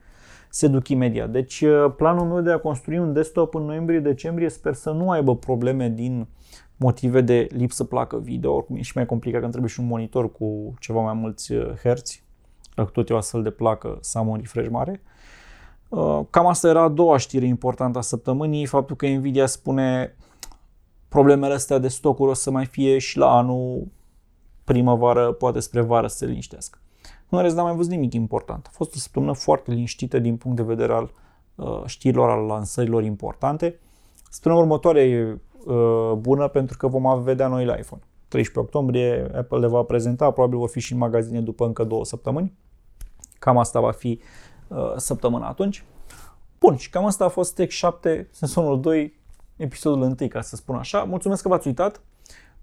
se 0.50 0.68
duc 0.68 0.88
imediat. 0.88 1.30
Deci 1.30 1.62
uh, 1.62 1.94
planul 1.96 2.26
meu 2.26 2.42
de 2.42 2.52
a 2.52 2.58
construi 2.58 2.98
un 2.98 3.14
desktop 3.14 3.56
în 3.56 3.64
noiembrie-decembrie 3.64 4.50
sper 4.50 4.74
să 4.74 4.92
nu 4.92 5.10
aibă 5.10 5.36
probleme 5.36 5.90
din 5.90 6.28
motive 6.82 7.22
de 7.22 7.48
lipsă 7.50 7.84
placă 7.84 8.18
video, 8.18 8.54
oricum 8.54 8.76
e 8.76 8.82
și 8.82 8.92
mai 8.96 9.06
complicat 9.06 9.42
că 9.42 9.48
trebuie 9.48 9.70
și 9.70 9.80
un 9.80 9.86
monitor 9.86 10.32
cu 10.32 10.74
ceva 10.80 11.02
mai 11.02 11.14
mulți 11.14 11.52
uh, 11.52 11.74
herți, 11.82 12.24
dacă 12.76 12.90
tot 12.90 13.10
e 13.10 13.14
o 13.14 13.18
astfel 13.18 13.44
de 13.44 13.50
placă 13.50 13.98
să 14.02 14.18
am 14.18 14.28
un 14.28 14.38
refresh 14.38 14.70
mare. 14.70 15.02
Uh, 15.90 16.20
cam 16.30 16.48
asta 16.48 16.68
era 16.68 16.82
a 16.82 16.90
doua 16.90 17.18
știre 17.18 17.46
importantă 17.46 17.98
a 17.98 18.02
săptămânii, 18.02 18.66
faptul 18.66 18.96
că 18.96 19.08
Nvidia 19.08 19.46
spune 19.46 20.16
problemele 21.08 21.54
astea 21.54 21.78
de 21.78 21.88
stocuri 21.88 22.30
o 22.30 22.34
să 22.34 22.52
mai 22.52 22.66
fie 22.66 22.98
și 22.98 23.18
la 23.18 23.38
anul 23.38 23.88
primăvară, 24.64 25.32
poate 25.32 25.60
spre 25.60 25.82
vară 25.82 26.08
să 26.08 26.18
se 26.18 26.26
liniștească. 26.26 26.80
În 27.30 27.42
rest, 27.42 27.56
n-am 27.56 27.66
mai 27.66 27.76
văzut 27.76 27.92
nimic 27.92 28.14
important. 28.14 28.66
A 28.66 28.72
fost 28.74 28.96
o 28.96 28.98
săptămână 28.98 29.34
foarte 29.34 29.72
liniștită 29.72 30.20
din 30.20 30.38
punct 30.38 30.58
de 30.58 30.64
vedere 30.64 30.94
al 30.94 31.12
uh, 31.56 31.84
știrilor, 31.86 32.30
al 32.30 32.46
lansărilor 32.46 33.04
importante. 33.04 33.80
Săptămâna 34.30 34.62
următoare 34.62 35.02
e 35.02 35.38
uh, 35.66 36.12
bună 36.18 36.48
pentru 36.48 36.78
că 36.78 36.88
vom 36.88 37.24
vedea 37.24 37.48
noi 37.48 37.66
la 37.66 37.76
iPhone. 37.76 38.02
13 38.28 38.60
octombrie 38.60 39.32
Apple 39.36 39.58
le 39.58 39.68
va 39.68 39.84
prezenta, 39.84 40.32
probabil 40.32 40.58
vor 40.58 40.70
fi 40.70 40.80
și 40.80 40.92
în 40.92 40.98
magazine 40.98 41.42
după 41.42 41.66
încă 41.66 41.84
două 41.84 42.06
săptămâni. 42.06 42.54
Cam 43.40 43.58
asta 43.58 43.80
va 43.80 43.92
fi 43.92 44.20
uh, 44.68 44.94
săptămâna 44.96 45.48
atunci. 45.48 45.86
Bun, 46.60 46.76
și 46.76 46.90
cam 46.90 47.06
asta 47.06 47.26
a 47.26 47.28
fost 47.28 47.56
Tech 47.56 47.72
7, 47.72 48.28
sezonul 48.32 48.82
2, 48.82 49.20
episodul 49.56 50.02
1, 50.02 50.28
ca 50.30 50.42
să 50.42 50.56
spun 50.56 50.76
așa. 50.76 51.04
Mulțumesc 51.04 51.42
că 51.42 51.48
v-ați 51.48 51.68
uitat. 51.68 52.02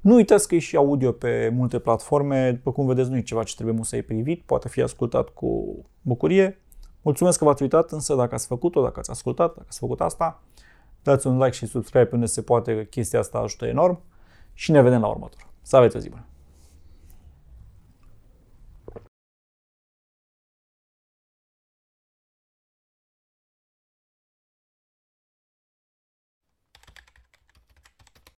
Nu 0.01 0.15
uitați 0.15 0.49
că 0.49 0.55
e 0.55 0.59
și 0.59 0.77
audio 0.77 1.13
pe 1.13 1.51
multe 1.55 1.79
platforme, 1.79 2.53
după 2.53 2.73
cum 2.73 2.87
vedeți 2.87 3.11
nu 3.11 3.17
e 3.17 3.23
ceva 3.23 3.43
ce 3.43 3.55
trebuie 3.55 3.79
să 3.83 4.03
privit, 4.07 4.43
poate 4.43 4.69
fi 4.69 4.83
ascultat 4.83 5.29
cu 5.29 5.77
bucurie. 6.03 6.59
Mulțumesc 7.03 7.39
că 7.39 7.45
v-ați 7.45 7.63
uitat, 7.63 7.91
însă 7.91 8.15
dacă 8.15 8.35
ați 8.35 8.47
făcut-o, 8.47 8.83
dacă 8.83 8.99
ați 8.99 9.11
ascultat, 9.11 9.49
dacă 9.55 9.67
ați 9.69 9.79
făcut 9.79 10.01
asta, 10.01 10.43
dați 11.03 11.27
un 11.27 11.39
like 11.39 11.51
și 11.51 11.67
subscribe 11.67 12.09
unde 12.13 12.27
se 12.27 12.43
poate, 12.43 12.87
chestia 12.91 13.19
asta 13.19 13.39
ajută 13.39 13.67
enorm 13.67 14.01
și 14.55 14.71
ne 14.71 14.83
vedem 14.83 15.01
la 15.01 15.09
următor. 15.09 15.47
Să 15.63 15.77
aveți 15.77 15.97
o 15.97 15.99
zi 15.99 16.09
bună! 16.09 16.28